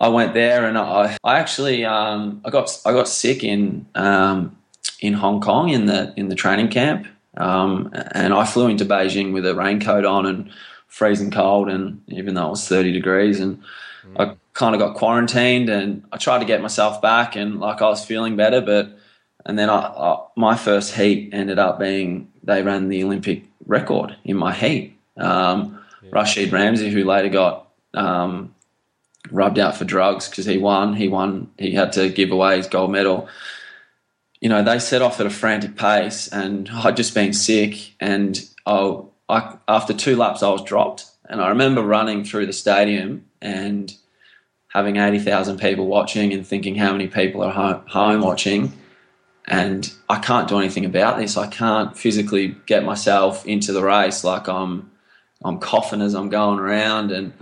I 0.00 0.08
went 0.08 0.34
there, 0.34 0.66
and 0.66 0.76
I, 0.78 1.16
I 1.22 1.38
actually 1.38 1.84
um, 1.84 2.40
I 2.44 2.50
got 2.50 2.70
I 2.84 2.92
got 2.92 3.08
sick 3.08 3.44
in 3.44 3.86
um, 3.94 4.56
in 5.00 5.12
Hong 5.12 5.40
Kong 5.40 5.68
in 5.68 5.86
the 5.86 6.12
in 6.16 6.28
the 6.28 6.34
training 6.34 6.68
camp, 6.68 7.06
um, 7.36 7.90
and 8.12 8.32
I 8.32 8.44
flew 8.44 8.68
into 8.68 8.84
Beijing 8.84 9.32
with 9.32 9.46
a 9.46 9.54
raincoat 9.54 10.04
on 10.04 10.26
and 10.26 10.50
freezing 10.88 11.30
cold, 11.30 11.68
and 11.68 12.02
even 12.08 12.34
though 12.34 12.46
it 12.48 12.50
was 12.50 12.68
thirty 12.68 12.92
degrees, 12.92 13.40
and 13.40 13.58
mm. 13.58 14.18
I 14.18 14.36
kind 14.54 14.74
of 14.74 14.80
got 14.80 14.96
quarantined, 14.96 15.68
and 15.68 16.04
I 16.12 16.16
tried 16.16 16.38
to 16.38 16.44
get 16.44 16.62
myself 16.62 17.02
back, 17.02 17.36
and 17.36 17.60
like 17.60 17.82
I 17.82 17.88
was 17.88 18.04
feeling 18.04 18.36
better, 18.36 18.60
but 18.60 18.96
and 19.44 19.58
then 19.58 19.70
I, 19.70 19.78
I, 19.78 20.24
my 20.36 20.56
first 20.56 20.94
heat 20.94 21.30
ended 21.32 21.58
up 21.58 21.78
being 21.78 22.32
they 22.42 22.62
ran 22.62 22.88
the 22.88 23.04
Olympic 23.04 23.44
record 23.66 24.16
in 24.24 24.36
my 24.36 24.52
heat. 24.52 24.96
Um, 25.16 25.78
yeah. 26.02 26.10
Rashid 26.12 26.50
Ramzi, 26.50 26.90
who 26.90 27.04
later 27.04 27.28
got 27.28 27.68
um, 27.94 28.54
rubbed 29.30 29.58
out 29.58 29.76
for 29.76 29.84
drugs 29.84 30.28
because 30.28 30.46
he 30.46 30.58
won. 30.58 30.94
He 30.94 31.08
won. 31.08 31.50
He 31.58 31.72
had 31.72 31.92
to 31.94 32.08
give 32.08 32.30
away 32.30 32.56
his 32.56 32.66
gold 32.66 32.92
medal. 32.92 33.28
You 34.46 34.50
know, 34.50 34.62
they 34.62 34.78
set 34.78 35.02
off 35.02 35.18
at 35.18 35.26
a 35.26 35.30
frantic 35.30 35.74
pace, 35.74 36.28
and 36.28 36.70
I'd 36.72 36.96
just 36.96 37.16
been 37.16 37.32
sick. 37.32 37.94
And 37.98 38.48
I, 38.64 38.98
I, 39.28 39.56
after 39.66 39.92
two 39.92 40.14
laps, 40.14 40.40
I 40.40 40.50
was 40.50 40.62
dropped. 40.62 41.06
And 41.28 41.40
I 41.40 41.48
remember 41.48 41.82
running 41.82 42.22
through 42.22 42.46
the 42.46 42.52
stadium 42.52 43.26
and 43.42 43.92
having 44.68 44.98
80,000 44.98 45.58
people 45.58 45.88
watching 45.88 46.32
and 46.32 46.46
thinking 46.46 46.76
how 46.76 46.92
many 46.92 47.08
people 47.08 47.42
are 47.42 47.50
home, 47.50 47.82
home 47.88 48.20
watching. 48.20 48.72
And 49.46 49.92
I 50.08 50.20
can't 50.20 50.46
do 50.46 50.60
anything 50.60 50.84
about 50.84 51.18
this. 51.18 51.36
I 51.36 51.48
can't 51.48 51.98
physically 51.98 52.54
get 52.66 52.84
myself 52.84 53.44
into 53.46 53.72
the 53.72 53.82
race. 53.82 54.22
Like 54.22 54.48
I'm, 54.48 54.92
I'm 55.42 55.58
coughing 55.58 56.02
as 56.02 56.14
I'm 56.14 56.28
going 56.28 56.60
around, 56.60 57.10
and 57.10 57.32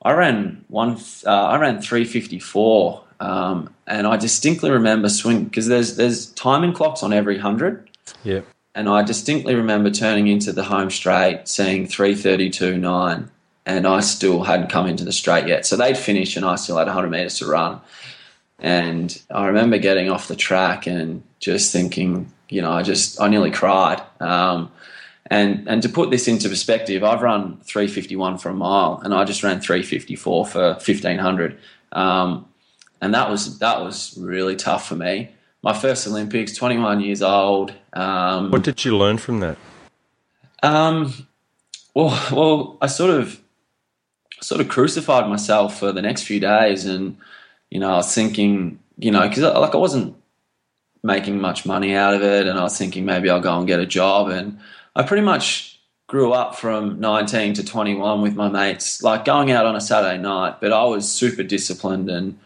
I 0.00 0.12
ran 0.12 0.64
one. 0.68 0.96
Uh, 1.26 1.30
I 1.30 1.58
ran 1.58 1.82
three 1.82 2.06
fifty 2.06 2.38
four, 2.38 3.04
um, 3.20 3.74
and 3.86 4.06
I 4.06 4.16
distinctly 4.16 4.70
remember 4.70 5.08
swing 5.08 5.44
because 5.44 5.66
there's 5.66 5.96
there's 5.96 6.26
timing 6.32 6.72
clocks 6.72 7.02
on 7.02 7.12
every 7.12 7.38
hundred. 7.38 7.90
Yeah. 8.24 8.40
And 8.74 8.88
I 8.88 9.02
distinctly 9.02 9.54
remember 9.54 9.90
turning 9.90 10.28
into 10.28 10.52
the 10.52 10.64
home 10.64 10.90
straight, 10.90 11.48
seeing 11.48 11.86
three 11.86 12.14
thirty 12.14 12.50
two 12.50 12.76
nine, 12.76 13.30
and 13.66 13.86
I 13.86 14.00
still 14.00 14.44
hadn't 14.44 14.70
come 14.70 14.86
into 14.86 15.04
the 15.04 15.12
straight 15.12 15.48
yet. 15.48 15.66
So 15.66 15.76
they'd 15.76 15.98
finished, 15.98 16.36
and 16.36 16.46
I 16.46 16.56
still 16.56 16.78
had 16.78 16.88
hundred 16.88 17.10
meters 17.10 17.38
to 17.38 17.46
run. 17.46 17.80
And 18.60 19.20
I 19.30 19.46
remember 19.46 19.78
getting 19.78 20.10
off 20.10 20.28
the 20.28 20.36
track 20.36 20.86
and 20.86 21.22
just 21.38 21.72
thinking, 21.72 22.32
you 22.48 22.60
know, 22.60 22.72
I 22.72 22.82
just 22.82 23.20
I 23.20 23.28
nearly 23.28 23.50
cried. 23.50 24.02
Um, 24.20 24.70
and 25.30 25.68
and 25.68 25.82
to 25.82 25.88
put 25.88 26.10
this 26.10 26.28
into 26.28 26.48
perspective, 26.48 27.04
I've 27.04 27.22
run 27.22 27.58
351 27.64 28.38
for 28.38 28.48
a 28.48 28.54
mile, 28.54 29.00
and 29.04 29.12
I 29.12 29.24
just 29.24 29.42
ran 29.42 29.60
354 29.60 30.46
for 30.46 30.60
1500, 30.74 31.58
um, 31.92 32.46
and 33.00 33.14
that 33.14 33.30
was 33.30 33.58
that 33.58 33.80
was 33.80 34.16
really 34.18 34.56
tough 34.56 34.88
for 34.88 34.96
me. 34.96 35.30
My 35.62 35.72
first 35.72 36.06
Olympics, 36.06 36.54
21 36.54 37.00
years 37.00 37.22
old. 37.22 37.72
Um, 37.92 38.50
what 38.50 38.62
did 38.62 38.84
you 38.84 38.96
learn 38.96 39.18
from 39.18 39.40
that? 39.40 39.56
Um, 40.62 41.26
well, 41.94 42.28
well, 42.32 42.78
I 42.80 42.86
sort 42.86 43.10
of 43.10 43.40
sort 44.40 44.60
of 44.60 44.68
crucified 44.68 45.28
myself 45.28 45.78
for 45.78 45.92
the 45.92 46.02
next 46.02 46.22
few 46.22 46.40
days, 46.40 46.84
and 46.84 47.16
you 47.70 47.80
know, 47.80 47.90
I 47.90 47.96
was 47.96 48.14
thinking, 48.14 48.78
you 48.96 49.10
know, 49.10 49.28
because 49.28 49.42
like 49.42 49.74
I 49.74 49.78
wasn't 49.78 50.16
making 51.02 51.40
much 51.40 51.66
money 51.66 51.94
out 51.94 52.14
of 52.14 52.22
it, 52.22 52.46
and 52.46 52.58
I 52.58 52.62
was 52.62 52.76
thinking 52.78 53.04
maybe 53.04 53.30
I'll 53.30 53.40
go 53.40 53.58
and 53.58 53.66
get 53.66 53.80
a 53.80 53.86
job 53.86 54.28
and 54.28 54.58
I 54.98 55.04
pretty 55.04 55.22
much 55.22 55.78
grew 56.08 56.32
up 56.32 56.56
from 56.56 56.98
19 56.98 57.54
to 57.54 57.64
21 57.64 58.20
with 58.20 58.34
my 58.34 58.48
mates, 58.48 59.02
like 59.02 59.24
going 59.24 59.52
out 59.52 59.64
on 59.64 59.76
a 59.76 59.80
Saturday 59.80 60.20
night, 60.20 60.56
but 60.60 60.72
I 60.72 60.82
was 60.84 61.08
super 61.08 61.44
disciplined 61.44 62.10
and 62.10 62.38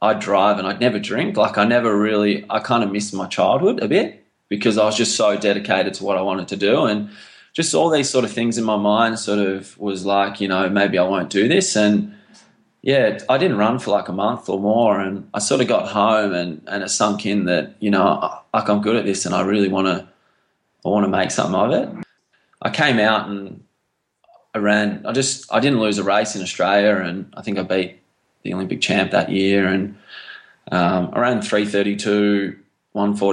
I'd 0.00 0.20
drive 0.20 0.58
and 0.58 0.66
I'd 0.66 0.80
never 0.80 0.98
drink. 0.98 1.36
Like 1.36 1.58
I 1.58 1.64
never 1.64 1.96
really, 1.96 2.44
I 2.48 2.60
kind 2.60 2.84
of 2.84 2.92
missed 2.92 3.14
my 3.14 3.26
childhood 3.26 3.82
a 3.82 3.88
bit 3.88 4.24
because 4.48 4.78
I 4.78 4.84
was 4.84 4.96
just 4.96 5.16
so 5.16 5.36
dedicated 5.36 5.94
to 5.94 6.04
what 6.04 6.16
I 6.16 6.22
wanted 6.22 6.48
to 6.48 6.56
do. 6.56 6.84
And 6.84 7.10
just 7.52 7.74
all 7.74 7.90
these 7.90 8.08
sort 8.08 8.24
of 8.24 8.32
things 8.32 8.58
in 8.58 8.64
my 8.64 8.76
mind 8.76 9.18
sort 9.18 9.40
of 9.40 9.78
was 9.78 10.04
like, 10.06 10.40
you 10.40 10.48
know, 10.48 10.68
maybe 10.68 10.98
I 10.98 11.02
won't 11.02 11.30
do 11.30 11.48
this. 11.48 11.76
And 11.76 12.14
yeah, 12.82 13.18
I 13.28 13.38
didn't 13.38 13.58
run 13.58 13.78
for 13.78 13.90
like 13.90 14.08
a 14.08 14.12
month 14.12 14.48
or 14.48 14.60
more. 14.60 15.00
And 15.00 15.28
I 15.34 15.40
sort 15.40 15.60
of 15.60 15.66
got 15.66 15.88
home 15.88 16.32
and, 16.32 16.62
and 16.68 16.82
it 16.82 16.88
sunk 16.90 17.26
in 17.26 17.46
that, 17.46 17.74
you 17.80 17.90
know, 17.90 18.40
like 18.54 18.68
I'm 18.68 18.82
good 18.82 18.96
at 18.96 19.04
this 19.04 19.26
and 19.26 19.34
I 19.34 19.42
really 19.42 19.68
want 19.68 19.88
to 19.88 20.08
I 20.84 20.90
want 20.90 21.04
to 21.04 21.10
make 21.10 21.32
something 21.32 21.54
of 21.54 21.72
it. 21.72 22.06
I 22.62 22.70
came 22.70 22.98
out 22.98 23.28
and 23.28 23.62
I 24.54 24.58
ran. 24.58 25.04
I 25.06 25.12
just 25.12 25.52
I 25.52 25.60
didn't 25.60 25.80
lose 25.80 25.98
a 25.98 26.04
race 26.04 26.34
in 26.34 26.42
Australia, 26.42 26.96
and 26.96 27.32
I 27.36 27.42
think 27.42 27.58
I 27.58 27.62
beat 27.62 28.00
the 28.42 28.54
Olympic 28.54 28.80
champ 28.80 29.10
that 29.10 29.30
year. 29.30 29.66
And 29.66 29.96
um, 30.70 31.12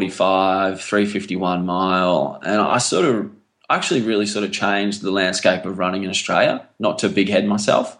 five, 0.09 0.81
three 0.81 1.05
fifty 1.05 1.35
one 1.35 1.65
mile, 1.65 2.39
and 2.43 2.61
I 2.61 2.77
sort 2.77 3.05
of 3.05 3.31
actually 3.69 4.01
really 4.01 4.25
sort 4.25 4.45
of 4.45 4.51
changed 4.51 5.01
the 5.01 5.11
landscape 5.11 5.65
of 5.65 5.79
running 5.79 6.03
in 6.03 6.09
Australia. 6.09 6.67
Not 6.79 6.99
to 6.99 7.09
big 7.09 7.29
head 7.29 7.47
myself, 7.47 7.97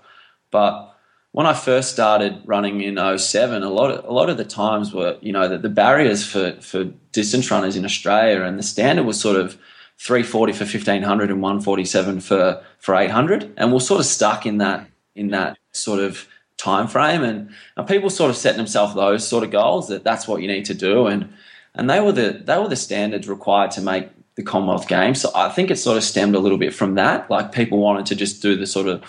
but 0.51 0.95
when 1.35 1.45
I 1.45 1.53
first 1.53 1.91
started 1.91 2.41
running 2.45 2.79
in 2.79 2.95
07, 3.17 3.61
a 3.61 3.69
lot 3.69 3.91
of 3.91 4.05
a 4.05 4.13
lot 4.13 4.29
of 4.29 4.37
the 4.37 4.45
times 4.45 4.93
were 4.93 5.17
you 5.19 5.33
know 5.33 5.49
the, 5.49 5.57
the 5.57 5.67
barriers 5.67 6.25
for 6.25 6.53
for 6.61 6.85
distance 7.11 7.51
runners 7.51 7.75
in 7.75 7.83
Australia 7.83 8.43
and 8.43 8.57
the 8.57 8.63
standard 8.63 9.03
was 9.03 9.19
sort 9.19 9.35
of 9.35 9.57
340 9.97 10.53
for 10.53 10.63
1500 10.63 11.29
and 11.29 11.41
147 11.41 12.21
for 12.21 12.63
for 12.79 12.95
800 12.95 13.53
and 13.57 13.73
we're 13.73 13.81
sort 13.81 13.99
of 13.99 14.05
stuck 14.05 14.45
in 14.45 14.59
that 14.59 14.87
in 15.13 15.31
that 15.31 15.57
sort 15.73 15.99
of 15.99 16.25
time 16.57 16.87
frame. 16.87 17.23
And, 17.23 17.49
and 17.77 17.87
people 17.87 18.09
sort 18.09 18.29
of 18.29 18.37
set 18.37 18.55
themselves 18.55 18.95
those 18.95 19.27
sort 19.27 19.43
of 19.43 19.51
goals 19.51 19.87
that 19.89 20.03
that's 20.03 20.27
what 20.27 20.41
you 20.41 20.47
need 20.47 20.65
to 20.65 20.73
do. 20.73 21.07
And 21.07 21.33
and 21.73 21.89
they 21.89 21.99
were 21.99 22.11
the 22.11 22.41
they 22.43 22.57
were 22.57 22.69
the 22.69 22.75
standards 22.75 23.27
required 23.27 23.71
to 23.71 23.81
make 23.81 24.09
the 24.35 24.43
Commonwealth 24.43 24.87
Games. 24.87 25.21
So 25.21 25.31
I 25.35 25.49
think 25.49 25.71
it 25.71 25.77
sort 25.77 25.97
of 25.97 26.03
stemmed 26.03 26.35
a 26.35 26.39
little 26.39 26.57
bit 26.57 26.73
from 26.73 26.95
that. 26.95 27.29
Like 27.29 27.51
people 27.51 27.79
wanted 27.79 28.05
to 28.07 28.15
just 28.15 28.41
do 28.41 28.55
the 28.55 28.67
sort 28.67 28.87
of 28.87 29.03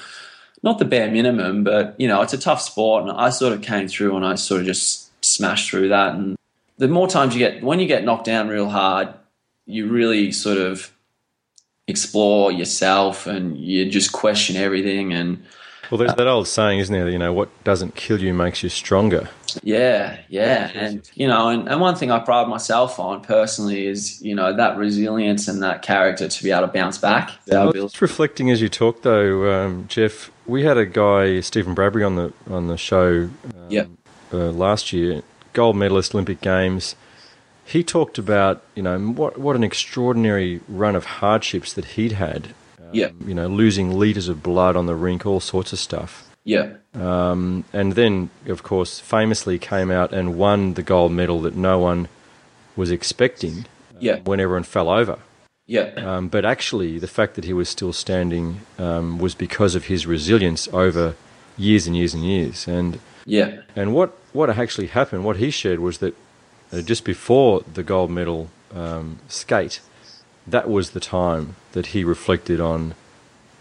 not 0.62 0.79
the 0.79 0.85
bare 0.85 1.11
minimum, 1.11 1.65
but 1.65 1.95
you 1.99 2.09
know, 2.09 2.23
it's 2.23 2.33
a 2.33 2.38
tough 2.38 2.61
sport, 2.61 3.03
and 3.03 3.12
I 3.12 3.31
sort 3.31 3.53
of 3.53 3.62
came 3.62 3.88
through 3.88 4.17
and 4.17 4.26
I 4.26 4.35
sort 4.35 4.61
of 4.61 4.67
just 4.67 5.11
smashed 5.25 5.71
through 5.71 5.88
that. 5.88 6.15
And 6.15 6.37
the 6.79 6.88
more 6.88 7.09
times 7.09 7.35
you 7.35 7.38
get, 7.38 7.62
when 7.62 7.81
you 7.81 7.87
get 7.87 8.05
knocked 8.05 8.25
down 8.25 8.49
real 8.49 8.69
hard, 8.69 9.09
you 9.67 9.88
really 9.88 10.33
sort 10.33 10.59
of 10.59 10.93
explore 11.88 12.50
yourself 12.50 13.26
and 13.26 13.57
you 13.57 13.88
just 13.88 14.12
question 14.12 14.57
everything. 14.57 15.12
And 15.12 15.45
well, 15.90 15.99
there's 15.99 16.14
that 16.14 16.26
old 16.26 16.49
saying, 16.49 16.81
isn't 16.81 16.93
there? 16.93 17.09
You 17.09 17.19
know, 17.19 17.33
what 17.33 17.49
doesn't 17.64 17.95
kill 17.95 18.21
you 18.21 18.35
makes 18.35 18.62
you 18.62 18.69
stronger. 18.69 19.28
Yeah, 19.62 20.19
yeah, 20.28 20.71
and 20.75 21.09
you 21.14 21.26
know, 21.26 21.49
and, 21.49 21.69
and 21.69 21.81
one 21.81 21.95
thing 21.97 22.11
I 22.11 22.19
pride 22.19 22.49
myself 22.49 22.99
on 22.99 23.23
personally 23.23 23.87
is 23.87 24.21
you 24.23 24.35
know 24.35 24.55
that 24.57 24.76
resilience 24.76 25.49
and 25.49 25.62
that 25.62 25.83
character 25.83 26.28
to 26.28 26.43
be 26.43 26.50
able 26.50 26.66
to 26.66 26.73
bounce 26.73 26.99
back. 26.99 27.31
Well, 27.47 27.73
just 27.73 28.00
reflecting 28.00 28.50
as 28.50 28.61
you 28.61 28.69
talk, 28.69 29.02
though, 29.02 29.50
um, 29.50 29.87
Jeff, 29.88 30.31
we 30.47 30.64
had 30.64 30.76
a 30.76 30.87
guy, 30.87 31.40
Steven 31.40 31.75
Bradbury, 31.75 32.05
on 32.05 32.16
the 32.16 32.33
on 32.50 32.66
the 32.69 32.76
show. 32.76 33.31
Um, 33.45 33.71
yep. 33.71 33.88
Uh, 34.33 34.50
last 34.50 34.93
year, 34.93 35.23
gold 35.52 35.76
medalist, 35.76 36.14
Olympic 36.14 36.40
Games. 36.40 36.97
He 37.64 37.83
talked 37.83 38.19
about 38.19 38.62
you 38.75 38.83
know 38.83 38.99
what 38.99 39.38
what 39.38 39.57
an 39.57 39.64
extraordinary 39.64 40.61
run 40.69 40.95
of 40.95 41.05
hardships 41.05 41.73
that 41.73 41.85
he'd 41.85 42.12
had. 42.12 42.55
Um, 42.87 42.90
yeah. 42.93 43.11
You 43.25 43.35
know, 43.35 43.49
losing 43.49 43.93
liters 43.99 44.28
of 44.28 44.43
blood 44.43 44.76
on 44.76 44.87
the 44.87 44.95
rink, 44.95 45.26
all 45.26 45.40
sorts 45.40 45.73
of 45.73 45.78
stuff. 45.78 46.28
Yeah. 46.45 46.75
Um, 46.95 47.64
and 47.73 47.95
then, 47.95 48.31
of 48.47 48.62
course, 48.62 49.00
famously 49.00 49.59
came 49.59 49.90
out 49.90 50.12
and 50.12 50.38
won 50.38 50.75
the 50.75 50.83
gold 50.83 51.12
medal 51.12 51.40
that 51.43 51.57
no 51.57 51.78
one 51.78 52.09
was 52.76 52.90
expecting. 52.90 53.66
Yeah. 53.99 54.21
When 54.25 54.40
everyone 54.40 54.64
fell 54.64 54.88
over. 54.90 55.19
Yeah. 55.66 55.93
Um, 55.97 56.28
but 56.28 56.45
actually, 56.45 56.99
the 56.99 57.09
fact 57.09 57.35
that 57.35 57.45
he 57.45 57.52
was 57.52 57.69
still 57.69 57.93
standing 57.93 58.61
um, 58.78 59.19
was 59.19 59.35
because 59.35 59.75
of 59.75 59.87
his 59.87 60.07
resilience 60.07 60.69
over 60.73 61.16
years 61.57 61.87
and 61.87 61.97
years 61.97 62.14
and 62.14 62.25
years. 62.25 62.69
And 62.69 63.00
yeah. 63.25 63.62
And 63.75 63.95
what 63.95 64.16
what 64.33 64.50
actually 64.50 64.88
happened? 64.88 65.25
What 65.25 65.38
he 65.38 65.50
shared 65.50 65.81
was 65.81 65.99
that 65.99 66.14
uh, 66.73 66.83
just 66.83 67.05
before 67.05 67.62
the 67.73 67.83
gold 67.83 68.11
medal 68.11 68.50
um, 68.75 69.19
skate, 69.28 69.81
that 70.47 70.69
was 70.69 70.91
the 70.91 71.00
time 71.00 71.57
that 71.73 71.87
he 71.87 72.05
reflected 72.05 72.61
on 72.61 72.95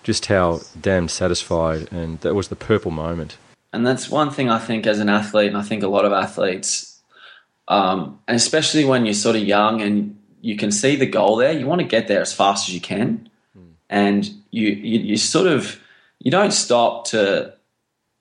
just 0.03 0.27
how 0.27 0.61
damn 0.79 1.07
satisfied, 1.07 1.91
and 1.91 2.19
that 2.21 2.35
was 2.35 2.49
the 2.49 2.55
purple 2.55 2.91
moment. 2.91 3.37
And 3.73 3.85
that's 3.85 4.09
one 4.09 4.29
thing 4.29 4.49
I 4.49 4.59
think 4.59 4.85
as 4.85 4.99
an 4.99 5.09
athlete, 5.09 5.47
and 5.47 5.57
I 5.57 5.63
think 5.63 5.83
a 5.83 5.87
lot 5.87 6.05
of 6.05 6.13
athletes, 6.13 7.01
um, 7.67 8.19
and 8.27 8.35
especially 8.35 8.85
when 8.85 9.05
you're 9.05 9.15
sort 9.15 9.35
of 9.35 9.43
young 9.43 9.81
and 9.81 10.17
you 10.41 10.55
can 10.55 10.71
see 10.71 10.95
the 10.95 11.07
goal 11.07 11.37
there. 11.37 11.51
You 11.51 11.65
want 11.65 11.81
to 11.81 11.87
get 11.87 12.07
there 12.07 12.21
as 12.21 12.31
fast 12.31 12.69
as 12.69 12.75
you 12.75 12.81
can, 12.81 13.29
mm. 13.57 13.71
and 13.89 14.29
you, 14.51 14.67
you, 14.69 14.99
you 14.99 15.17
sort 15.17 15.47
of 15.47 15.81
you 16.19 16.31
don't 16.31 16.53
stop 16.53 17.05
to 17.07 17.53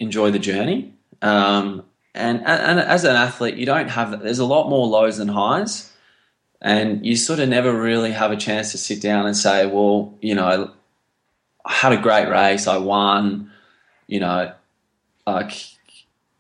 enjoy 0.01 0.31
the 0.31 0.39
journey. 0.39 0.95
Um, 1.23 1.85
and, 2.15 2.47
and 2.47 2.79
as 2.79 3.05
an 3.05 3.17
athlete, 3.17 3.57
you 3.57 3.67
don't 3.67 3.89
have 3.89 4.11
that. 4.13 4.23
There's 4.23 4.39
a 4.39 4.45
lot 4.45 4.69
more 4.69 4.87
lows 4.87 5.19
than 5.19 5.29
highs, 5.29 5.93
and 6.65 7.05
you 7.05 7.15
sort 7.15 7.41
of 7.41 7.49
never 7.51 7.73
really 7.73 8.11
have 8.11 8.33
a 8.33 8.37
chance 8.37 8.73
to 8.73 8.79
sit 8.79 9.03
down 9.03 9.27
and 9.27 9.37
say, 9.37 9.67
well, 9.67 10.15
you 10.23 10.35
know, 10.35 10.73
I 11.63 11.73
had 11.73 11.93
a 11.93 11.99
great 11.99 12.29
race, 12.29 12.67
I 12.67 12.79
won, 12.79 13.53
you 14.07 14.19
know, 14.19 14.51
like, 15.27 15.53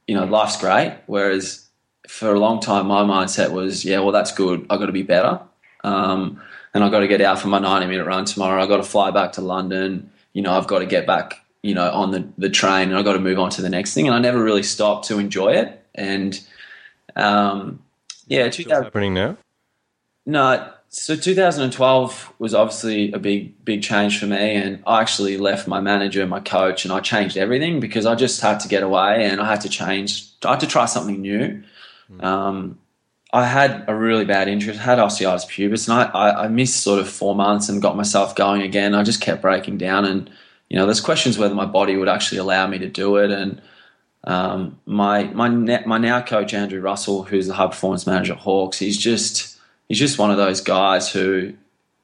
you 0.09 0.16
know, 0.16 0.25
life's 0.25 0.57
great. 0.57 0.97
Whereas 1.07 1.69
for 2.09 2.33
a 2.33 2.40
long 2.40 2.61
time, 2.61 2.87
my 2.87 3.02
mindset 3.02 3.52
was, 3.52 3.85
yeah, 3.85 3.99
well, 3.99 4.12
that's 4.12 4.33
good. 4.33 4.66
I've 4.71 4.81
got 4.81 4.87
to 4.87 4.93
be 4.93 5.02
better. 5.02 5.40
Um, 5.85 6.40
and 6.73 6.83
I've 6.83 6.90
got 6.90 7.00
to 7.00 7.09
get 7.09 7.21
out 7.21 7.38
for 7.38 7.49
my 7.49 7.59
90 7.59 7.87
minute 7.87 8.07
run 8.07 8.25
tomorrow. 8.25 8.62
I've 8.62 8.69
got 8.69 8.78
to 8.78 8.83
fly 8.83 9.11
back 9.11 9.33
to 9.33 9.43
London. 9.43 10.11
You 10.33 10.40
know, 10.40 10.57
I've 10.57 10.66
got 10.66 10.78
to 10.78 10.87
get 10.87 11.07
back 11.07 11.45
you 11.64 11.75
know, 11.75 11.90
on 11.90 12.11
the, 12.11 12.28
the 12.37 12.50
train 12.50 12.88
and 12.88 12.97
I've 12.97 13.07
got 13.07 13.14
to 13.14 13.21
move 13.21 13.38
on 13.38 13.49
to 13.50 13.62
the 13.62 13.71
next 13.71 13.95
thing. 13.95 14.07
And 14.07 14.14
I 14.14 14.19
never 14.19 14.43
really 14.43 14.62
stopped 14.62 15.09
to 15.09 15.19
enjoy 15.19 15.54
it. 15.54 15.83
And 15.95 16.38
um, 17.16 17.83
yeah, 18.26 18.49
2000, 18.49 18.85
happening 18.85 19.14
now. 19.14 19.38
No, 20.26 20.73
so 20.88 21.16
2012 21.16 22.35
was 22.38 22.54
obviously 22.54 23.12
a 23.12 23.19
big 23.19 23.64
big 23.64 23.83
change 23.83 24.19
for 24.19 24.26
me, 24.26 24.54
and 24.54 24.83
I 24.87 25.00
actually 25.00 25.37
left 25.37 25.69
my 25.69 25.81
manager, 25.81 26.26
my 26.26 26.40
coach, 26.40 26.85
and 26.85 26.93
I 26.93 27.00
changed 27.00 27.37
everything 27.37 27.81
because 27.81 28.07
I 28.07 28.14
just 28.14 28.40
had 28.40 28.61
to 28.61 28.69
get 28.69 28.83
away 28.83 29.26
and 29.26 29.40
I 29.40 29.49
had 29.49 29.61
to 29.62 29.69
change. 29.69 30.26
I 30.45 30.50
had 30.50 30.61
to 30.61 30.66
try 30.66 30.87
something 30.87 31.21
new. 31.21 31.62
Mm. 32.11 32.25
Um, 32.25 32.78
I 33.33 33.45
had 33.47 33.85
a 33.88 33.95
really 33.95 34.25
bad 34.25 34.47
injury, 34.47 34.75
I 34.75 34.83
had 34.83 34.99
osteitis 34.99 35.47
pubis, 35.49 35.88
and 35.88 35.99
I, 35.99 36.04
I, 36.04 36.45
I 36.45 36.49
missed 36.49 36.83
sort 36.83 37.00
of 37.00 37.09
four 37.09 37.35
months 37.35 37.69
and 37.69 37.83
got 37.83 37.97
myself 37.97 38.37
going 38.37 38.62
again. 38.62 38.95
I 38.95 39.02
just 39.02 39.21
kept 39.21 39.43
breaking 39.43 39.78
down 39.78 40.04
and 40.04 40.31
you 40.69 40.81
know, 40.81 40.87
there's 40.87 41.00
questions 41.00 41.38
whether 41.38 41.54
my 41.54 41.66
body 41.66 41.97
would 41.97 42.09
actually 42.09 42.38
allow 42.38 42.66
me 42.66 42.78
to 42.78 42.88
do 42.88 43.16
it. 43.16 43.31
And 43.31 43.61
um, 44.25 44.81
my 44.87 45.25
my 45.25 45.49
my 45.49 45.99
now 45.99 46.23
coach 46.23 46.54
Andrew 46.54 46.81
Russell, 46.81 47.25
who's 47.25 47.47
the 47.47 47.54
high 47.54 47.66
performance 47.66 48.07
manager 48.07 48.33
at 48.33 48.40
Hawks, 48.40 48.78
he's 48.78 48.99
just 48.99 49.53
he's 49.88 49.99
just 49.99 50.19
one 50.19 50.31
of 50.31 50.37
those 50.37 50.61
guys 50.61 51.11
who 51.11 51.53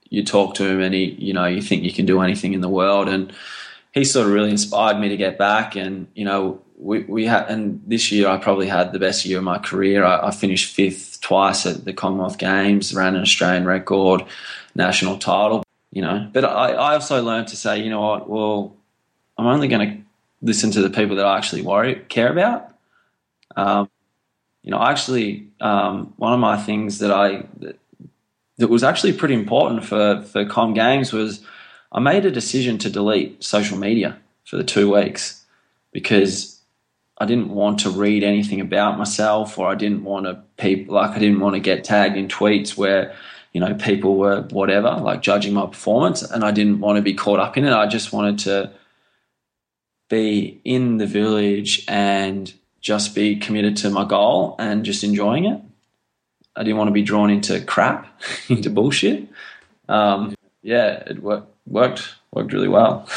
you 0.09 0.25
talk 0.25 0.55
to 0.55 0.67
him 0.67 0.81
and 0.81 0.95
he 0.95 1.17
you 1.19 1.33
know 1.33 1.47
you 1.47 1.63
think 1.63 1.83
you 1.83 1.93
can 1.93 2.07
do 2.07 2.21
anything 2.21 2.53
in 2.53 2.61
the 2.61 2.69
world 2.69 3.09
and 3.09 3.33
he 3.93 4.05
sort 4.05 4.27
of 4.27 4.33
really 4.33 4.51
inspired 4.51 4.99
me 4.99 5.09
to 5.09 5.17
get 5.17 5.39
back 5.39 5.77
and 5.77 6.07
you 6.15 6.25
know 6.25 6.61
we, 6.77 7.01
we 7.05 7.27
had 7.27 7.49
and 7.49 7.83
this 7.87 8.11
year 8.11 8.29
I 8.29 8.39
probably 8.39 8.67
had 8.67 8.93
the 8.93 8.99
best 8.99 9.25
year 9.25 9.39
of 9.39 9.45
my 9.45 9.59
career 9.59 10.05
I, 10.05 10.29
I 10.29 10.31
finished 10.31 10.75
fifth 10.75 11.21
twice 11.21 11.67
at 11.67 11.85
the 11.85 11.93
Commonwealth 11.93 12.39
Games 12.39 12.95
ran 12.95 13.15
an 13.15 13.23
Australian 13.23 13.65
record 13.65 14.25
national 14.75 15.19
title 15.19 15.63
you 15.91 16.03
know. 16.03 16.29
But 16.33 16.45
I, 16.45 16.73
I 16.73 16.95
also 16.95 17.23
learned 17.23 17.49
to 17.49 17.57
say, 17.57 17.83
you 17.83 17.91
know 17.91 18.01
what, 18.01 18.29
well, 18.29 18.77
I'm 19.37 19.47
only 19.47 19.69
going 19.69 19.89
to 19.89 20.03
listen 20.43 20.71
to 20.73 20.83
the 20.83 20.91
people 20.91 21.17
that 21.17 21.27
I 21.27 21.37
actually 21.37 21.63
worry 21.63 21.97
care 22.09 22.31
about. 22.31 22.75
Um, 23.57 23.91
you 24.63 24.71
know, 24.71 24.83
actually, 24.83 25.49
um, 25.61 26.13
one 26.17 26.33
of 26.33 26.41
my 26.41 26.57
things 26.57 26.99
that 26.99 27.11
I 27.11 27.45
that, 27.59 27.79
that 28.59 28.69
was 28.69 28.85
actually 28.85 29.13
pretty 29.15 29.35
important 29.35 29.85
for 29.85 30.23
for 30.23 30.45
Com 30.45 30.75
Games 30.75 31.13
was 31.13 31.45
I 31.93 32.01
made 32.01 32.27
a 32.27 32.31
decision 32.31 32.79
to 32.79 32.91
delete 32.91 33.43
social 33.43 33.79
media 33.79 34.19
for 34.45 34.57
the 34.57 34.65
two 34.65 34.95
weeks 34.95 35.45
because 35.93 36.61
I 37.19 37.27
didn't 37.27 37.51
want 37.51 37.81
to 37.81 37.91
read 37.91 38.23
anything 38.23 38.61
about 38.61 38.99
myself, 38.99 39.59
or 39.59 39.69
I 39.69 39.75
didn't 39.75 40.05
want 40.05 40.27
to 40.27 40.43
people 40.57 40.95
like 40.95 41.13
I 41.13 41.19
didn't 41.19 41.41
want 41.41 41.55
to 41.55 41.61
get 41.61 41.85
tagged 41.85 42.17
in 42.17 42.29
tweets 42.29 42.77
where 42.77 43.15
you 43.53 43.61
know, 43.61 43.75
people 43.75 44.17
were 44.17 44.43
whatever, 44.51 44.91
like 45.01 45.23
judging 45.23 45.55
my 45.55 45.67
performance, 45.67 46.23
and 46.23 46.45
I 46.45 46.53
didn't 46.53 46.81
want 46.81 46.97
to 46.97 47.03
be 47.03 47.15
caught 47.15 47.41
up 47.41 47.57
in 47.57 47.65
it. 47.65 47.73
I 47.73 47.87
just 47.87 48.13
wanted 48.13 48.39
to 48.41 48.73
be 50.09 50.61
in 50.65 50.99
the 50.99 51.07
village 51.07 51.85
and 51.89 52.53
just 52.81 53.15
be 53.15 53.37
committed 53.37 53.77
to 53.79 53.91
my 53.91 54.05
goal 54.05 54.57
and 54.59 54.85
just 54.85 55.05
enjoying 55.05 55.45
it. 55.45 55.61
I 56.57 56.63
didn't 56.63 56.79
want 56.79 56.89
to 56.89 56.93
be 56.93 57.03
drawn 57.03 57.31
into 57.31 57.61
crap, 57.61 58.07
into 58.49 58.71
bullshit. 58.71 59.29
Um, 59.89 60.35
yeah, 60.63 61.03
it 61.07 61.23
worked, 61.23 61.53
worked, 61.67 62.15
worked 62.33 62.53
really 62.53 62.69
well. 62.69 63.09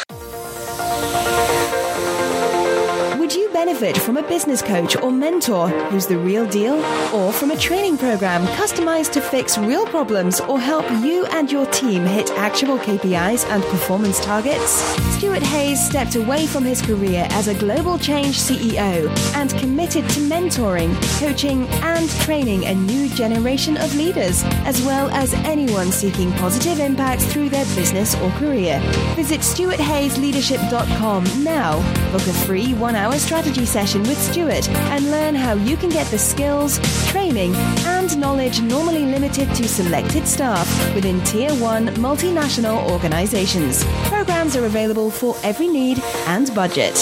Benefit 3.73 3.97
from 4.03 4.17
a 4.17 4.27
business 4.27 4.62
coach 4.62 4.95
or 4.97 5.12
mentor 5.12 5.67
who's 5.89 6.05
the 6.05 6.17
real 6.17 6.45
deal, 6.45 6.75
or 7.12 7.33
from 7.33 7.49
a 7.49 7.57
training 7.57 7.97
program 7.97 8.45
customized 8.55 9.12
to 9.12 9.19
fix 9.19 9.57
real 9.57 9.88
problems 9.88 10.39
or 10.41 10.59
help 10.59 10.86
you 11.03 11.25
and 11.31 11.51
your 11.51 11.65
team 11.67 12.05
hit 12.05 12.29
actual 12.31 12.77
KPIs 12.77 13.49
and 13.49 13.63
performance 13.63 14.23
targets? 14.23 14.83
Stuart 15.17 15.41
Hayes 15.41 15.83
stepped 15.83 16.15
away 16.15 16.45
from 16.45 16.63
his 16.63 16.83
career 16.83 17.25
as 17.31 17.47
a 17.47 17.55
global 17.55 17.97
change 17.97 18.38
CEO 18.38 19.09
and 19.36 19.49
committed 19.57 20.07
to 20.09 20.19
mentoring, 20.19 20.93
coaching, 21.19 21.67
and 21.81 22.07
training 22.21 22.65
a 22.65 22.75
new 22.75 23.09
generation 23.09 23.77
of 23.77 23.95
leaders, 23.95 24.43
as 24.65 24.83
well 24.83 25.09
as 25.09 25.33
anyone 25.45 25.91
seeking 25.91 26.31
positive 26.33 26.79
impact 26.79 27.23
through 27.23 27.49
their 27.49 27.65
business 27.75 28.13
or 28.21 28.29
career. 28.31 28.79
Visit 29.15 29.41
stuarthayesleadership.com 29.41 31.43
now. 31.43 31.81
Book 32.12 32.21
a 32.21 32.33
free 32.45 32.75
one 32.75 32.95
hour 32.95 33.17
strategy 33.17 33.62
session 33.65 34.02
with 34.04 34.17
Stuart 34.17 34.69
and 34.69 35.12
learn 35.12 35.36
how 35.36 35.54
you 35.54 35.78
can 35.78 35.89
get 35.89 36.08
the 36.08 36.17
skills, 36.17 36.80
training, 37.10 37.56
and 37.86 38.17
knowledge 38.17 38.62
normally 38.62 39.06
limited 39.06 39.54
to 39.56 39.67
selected 39.67 40.28
staff 40.28 40.67
within 40.95 41.21
Tier 41.23 41.54
1 41.56 41.88
multinational 41.95 42.89
organizations. 42.91 43.84
Programs 44.08 44.56
are 44.56 44.65
available 44.65 45.10
for 45.10 45.36
every 45.43 45.67
need 45.67 45.99
and 46.28 46.54
budget. 46.54 46.93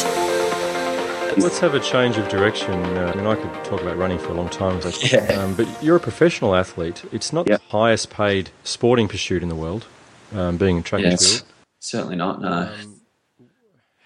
Let's 1.38 1.60
have 1.60 1.76
a 1.76 1.80
change 1.80 2.18
of 2.18 2.28
direction. 2.28 2.74
Uh, 2.74 3.12
I 3.14 3.16
mean, 3.16 3.26
I 3.26 3.36
could 3.36 3.64
talk 3.64 3.82
about 3.82 3.98
running 3.98 4.20
for 4.20 4.30
a 4.30 4.34
long 4.34 4.50
time, 4.50 4.82
yeah. 5.02 5.20
um, 5.40 5.56
but 5.56 5.66
you're 5.82 5.96
a 5.96 6.00
professional 6.00 6.56
athlete. 6.56 7.04
It's 7.14 7.32
not 7.32 7.46
the 7.46 7.60
highest 7.70 8.10
paid 8.10 8.50
sporting 8.66 9.08
pursuit 9.08 9.42
in 9.42 9.48
the 9.48 9.56
world, 9.56 9.86
um, 10.34 10.58
being 10.58 10.80
a 10.80 10.82
track 10.82 11.04
and 11.04 11.18
field. 11.18 11.44
Certainly 11.80 12.18
not. 12.18 12.42
No. 12.42 12.50
Um, 12.50 13.02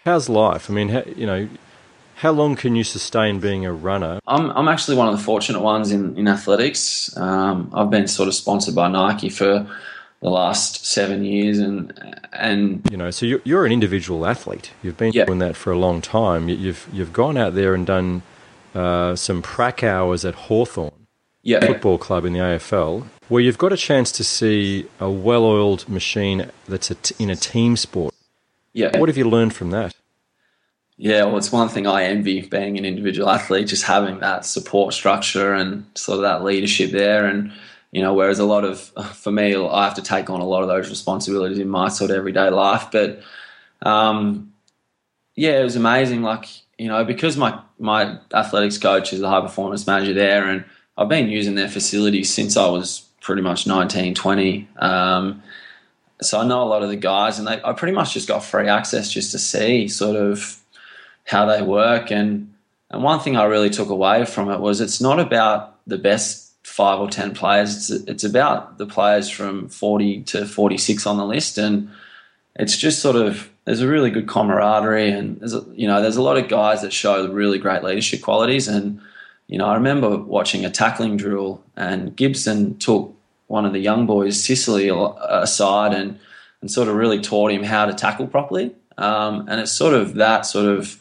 how's 0.04 0.30
life? 0.30 0.70
I 0.70 0.74
mean, 0.74 0.90
how, 0.90 1.04
you 1.16 1.26
know, 1.26 1.50
how 2.16 2.32
long 2.32 2.56
can 2.56 2.76
you 2.76 2.84
sustain 2.84 3.40
being 3.40 3.66
a 3.66 3.74
runner? 3.74 4.20
I'm, 4.26 4.50
I'm 4.52 4.68
actually 4.68 4.98
one 4.98 5.08
of 5.08 5.18
the 5.18 5.24
fortunate 5.24 5.62
ones 5.62 5.92
in, 5.92 6.18
in 6.18 6.28
athletics. 6.28 7.16
Um, 7.18 7.70
I've 7.74 7.90
been 7.90 8.08
sort 8.08 8.28
of 8.28 8.34
sponsored 8.34 8.74
by 8.74 8.88
Nike 8.88 9.30
for 9.30 9.68
the 10.22 10.30
last 10.30 10.86
seven 10.86 11.26
years, 11.26 11.60
and 11.60 12.18
and 12.34 12.82
you 12.90 12.98
know, 12.98 13.12
so 13.12 13.26
you're, 13.26 13.42
you're 13.44 13.66
an 13.66 13.72
individual 13.72 14.26
athlete. 14.26 14.72
You've 14.82 14.98
been 14.98 15.12
doing 15.12 15.40
that 15.40 15.56
for 15.56 15.72
a 15.72 15.78
long 15.78 16.02
time. 16.02 16.48
You've 16.50 16.88
you've 16.92 17.14
gone 17.14 17.38
out 17.38 17.54
there 17.54 17.76
and 17.76 17.86
done 17.86 18.24
uh, 18.74 19.16
some 19.16 19.42
prac 19.42 19.84
hours 19.84 20.24
at 20.26 20.36
Hawthorn 20.36 21.08
yeah. 21.44 21.66
Football 21.66 21.98
Club 21.98 22.26
in 22.26 22.34
the 22.34 22.40
AFL, 22.40 23.08
where 23.28 23.42
you've 23.42 23.58
got 23.58 23.72
a 23.72 23.78
chance 23.78 24.12
to 24.14 24.24
see 24.24 24.88
a 25.00 25.10
well-oiled 25.10 25.88
machine 25.88 26.50
that's 26.68 26.90
a 26.90 26.96
t- 26.96 27.16
in 27.20 27.30
a 27.30 27.36
team 27.36 27.78
sport. 27.78 28.14
Yeah. 28.74 28.98
What 28.98 29.10
have 29.10 29.18
you 29.18 29.30
learned 29.30 29.54
from 29.54 29.70
that? 29.72 29.94
Yeah, 30.98 31.26
well, 31.26 31.38
it's 31.38 31.52
one 31.52 31.68
thing 31.68 31.88
I 31.88 32.04
envy 32.04 32.42
being 32.42 32.78
an 32.78 32.86
individual 32.86 33.30
athlete, 33.30 33.68
just 33.68 33.84
having 33.84 34.20
that 34.20 34.46
support 34.46 34.94
structure 34.94 35.54
and 35.54 35.86
sort 35.96 36.18
of 36.18 36.22
that 36.22 36.44
leadership 36.44 36.92
there. 36.92 37.26
And, 37.26 37.52
you 37.92 38.02
know, 38.02 38.14
whereas 38.14 38.40
a 38.40 38.46
lot 38.46 38.64
of, 38.64 38.80
for 39.14 39.32
me, 39.32 39.56
I 39.56 39.84
have 39.84 39.96
to 39.96 40.02
take 40.02 40.30
on 40.30 40.40
a 40.40 40.46
lot 40.46 40.62
of 40.62 40.70
those 40.70 40.90
responsibilities 40.90 41.60
in 41.60 41.68
my 41.68 41.90
sort 41.90 42.12
of 42.12 42.18
everyday 42.18 42.50
life. 42.50 42.88
But, 42.92 43.22
um, 43.82 44.54
yeah, 45.36 45.60
it 45.60 45.64
was 45.64 45.76
amazing. 45.76 46.22
Like, 46.22 46.48
you 46.78 46.88
know, 46.88 47.04
because 47.04 47.36
my, 47.36 47.60
my 47.78 48.18
athletics 48.34 48.78
coach 48.78 49.12
is 49.12 49.22
a 49.22 49.30
high 49.30 49.42
performance 49.42 49.86
manager 49.86 50.14
there, 50.14 50.48
and 50.48 50.64
I've 50.98 51.10
been 51.10 51.28
using 51.28 51.56
their 51.56 51.68
facilities 51.68 52.34
since 52.34 52.56
I 52.56 52.68
was 52.68 53.06
pretty 53.20 53.42
much 53.42 53.68
19, 53.68 54.16
20. 54.16 54.70
Um, 54.78 55.44
so 56.22 56.40
I 56.40 56.46
know 56.46 56.64
a 56.64 56.66
lot 56.66 56.84
of 56.84 56.90
the 56.90 56.96
guys, 56.96 57.38
and 57.38 57.48
they, 57.48 57.62
I 57.62 57.74
pretty 57.74 57.94
much 57.94 58.14
just 58.14 58.30
got 58.30 58.46
free 58.46 58.70
access 58.70 59.12
just 59.12 59.32
to 59.32 59.40
see 59.40 59.90
sort 59.90 60.16
of 60.16 60.62
how 61.26 61.46
they 61.46 61.62
work. 61.62 62.12
And, 62.12 62.54
and 62.90 63.04
one 63.04 63.20
thing 63.20 63.36
I 63.36 63.44
really 63.46 63.70
took 63.70 63.90
away 63.90 64.26
from 64.26 64.50
it 64.50 64.60
was 64.60 64.80
it's 64.80 65.02
not 65.02 65.20
about 65.20 65.76
the 65.86 65.98
best 65.98 66.54
five 66.64 67.00
or 67.00 67.10
10 67.10 67.34
players, 67.36 67.92
it's, 67.92 68.08
it's 68.08 68.24
about 68.24 68.78
the 68.78 68.86
players 68.88 69.30
from 69.30 69.70
40 69.70 70.24
to 70.24 70.46
46 70.46 71.06
on 71.06 71.18
the 71.18 71.26
list. 71.26 71.58
And 71.58 71.90
it's 72.56 72.78
just 72.78 73.02
sort 73.02 73.16
of, 73.16 73.50
there's 73.66 73.82
a 73.82 73.88
really 73.88 74.10
good 74.10 74.28
camaraderie 74.28 75.12
and 75.12 75.40
there's 75.40 75.54
a, 75.54 75.64
you 75.74 75.88
know, 75.88 76.02
there's 76.02 76.18
a 76.18 76.22
lot 76.22 76.38
of 76.38 76.48
guys 76.48 76.82
that 76.82 76.94
show 76.94 77.28
really 77.28 77.60
great 77.60 77.84
leadership 77.84 78.22
qualities. 78.22 78.68
And, 78.68 79.00
you 79.48 79.58
know, 79.58 79.66
I 79.66 79.76
remember 79.76 80.18
watching 80.18 80.66
a 80.66 80.70
tackling 80.70 81.18
drill 81.18 81.64
and 81.76 82.16
Gibson 82.16 82.78
took 82.78 83.14
one 83.48 83.66
of 83.66 83.74
the 83.74 83.80
young 83.80 84.06
boys, 84.06 84.44
Sicily, 84.44 84.90
aside 84.90 85.94
and, 85.94 86.20
and 86.62 86.72
sort 86.72 86.88
of 86.88 86.96
really 86.96 87.22
taught 87.22 87.52
him 87.52 87.64
how 87.64 87.86
to 87.86 87.94
tackle 87.94 88.28
properly. 88.28 88.76
Um, 88.98 89.48
and 89.48 89.60
it's 89.60 89.72
sort 89.72 89.94
of 89.94 90.16
that 90.16 90.46
sort 90.46 90.66
of 90.66 91.00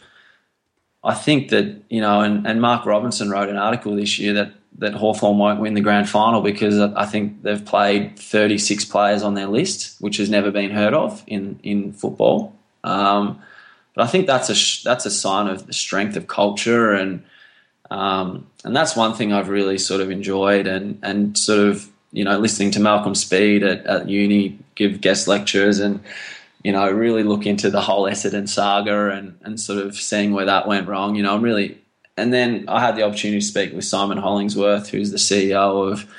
I 1.05 1.15
think 1.15 1.51
that, 1.51 1.83
you 1.91 2.01
know, 2.01 2.21
and, 2.21 2.47
and 2.47 2.61
Mark 2.61 2.87
Robinson 2.87 3.31
wrote 3.31 3.49
an 3.49 3.57
article 3.57 3.95
this 3.95 4.19
year 4.19 4.33
that, 4.33 4.53
that 4.79 4.95
Hawthorn 4.95 5.39
won't 5.39 5.61
win 5.61 5.75
the 5.75 5.81
grand 5.81 6.09
final 6.09 6.41
because 6.41 6.81
I 6.81 7.05
think 7.07 7.43
they've 7.43 7.65
played 7.65 8.19
36 8.19 8.87
players 8.87 9.23
on 9.23 9.35
their 9.35 9.47
list, 9.47 10.01
which 10.01 10.17
has 10.17 10.31
never 10.31 10.51
been 10.51 10.71
heard 10.71 10.95
of 10.95 11.23
in, 11.27 11.61
in 11.63 11.93
football. 11.93 12.57
Um, 12.83 13.41
but 13.95 14.03
I 14.03 14.07
think 14.07 14.27
that's 14.27 14.49
a, 14.51 14.85
that's 14.85 15.07
a 15.07 15.11
sign 15.11 15.49
of 15.49 15.67
the 15.67 15.73
strength 15.73 16.17
of 16.17 16.27
culture 16.27 16.93
and, 16.93 17.23
Um, 17.91 18.47
and 18.65 18.75
that's 18.75 18.97
one 18.97 19.15
thing 19.15 19.33
I've 19.33 19.51
really 19.51 19.79
sort 19.79 20.01
of 20.01 20.11
enjoyed 20.11 20.67
and, 20.67 20.99
and 21.03 21.37
sort 21.37 21.69
of, 21.69 21.87
you 22.13 22.25
know, 22.25 22.39
listening 22.39 22.73
to 22.73 22.81
Malcolm 22.81 23.15
Speed 23.15 23.63
at, 23.63 23.85
at 23.87 24.09
uni 24.09 24.59
give 24.75 25.01
guest 25.01 25.29
lectures 25.29 25.79
and, 25.81 26.01
you 26.65 26.73
know, 26.73 26.91
really 26.91 27.23
look 27.23 27.47
into 27.47 27.71
the 27.71 27.81
whole 27.81 28.05
Essendon 28.05 28.49
saga 28.49 29.11
and, 29.11 29.39
and 29.43 29.61
sort 29.61 29.79
of 29.79 29.95
seeing 29.95 30.33
where 30.33 30.47
that 30.47 30.67
went 30.67 30.89
wrong. 30.89 31.15
You 31.15 31.23
know, 31.23 31.35
I'm 31.35 31.43
really, 31.43 31.79
and 32.17 32.33
then 32.33 32.65
I 32.67 32.81
had 32.81 32.97
the 32.97 33.03
opportunity 33.03 33.41
to 33.41 33.47
speak 33.47 33.73
with 33.73 33.85
Simon 33.85 34.19
Hollingsworth, 34.19 34.89
who's 34.89 35.11
the 35.11 35.19
CEO 35.19 35.93
of, 35.93 36.11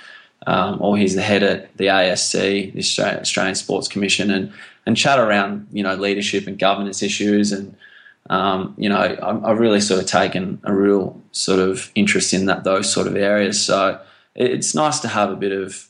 um, 0.47 0.81
or 0.81 0.95
he's 0.97 1.15
the 1.15 1.21
head 1.21 1.43
at 1.43 1.75
the 1.77 1.85
ASC, 1.87 2.73
the 2.73 3.19
Australian 3.19 3.55
Sports 3.55 3.87
Commission, 3.87 4.31
and 4.31 4.53
and 4.85 4.95
chat 4.95 5.17
around 5.17 5.67
you 5.71 5.81
know 5.81 5.95
leadership 5.95 6.45
and 6.45 6.59
governance 6.59 7.01
issues 7.01 7.51
and 7.51 7.75
um, 8.29 8.73
you 8.77 8.89
know, 8.89 8.97
I, 8.97 9.49
have 9.49 9.59
really 9.59 9.81
sort 9.81 10.01
of 10.01 10.07
taken 10.07 10.59
a 10.63 10.73
real 10.73 11.21
sort 11.31 11.59
of 11.59 11.91
interest 11.93 12.33
in 12.33 12.47
that 12.47 12.63
those 12.63 12.91
sort 12.91 13.07
of 13.07 13.15
areas. 13.15 13.63
So 13.63 13.99
it's 14.33 14.73
nice 14.73 14.99
to 15.01 15.07
have 15.07 15.29
a 15.29 15.35
bit 15.35 15.51
of 15.51 15.87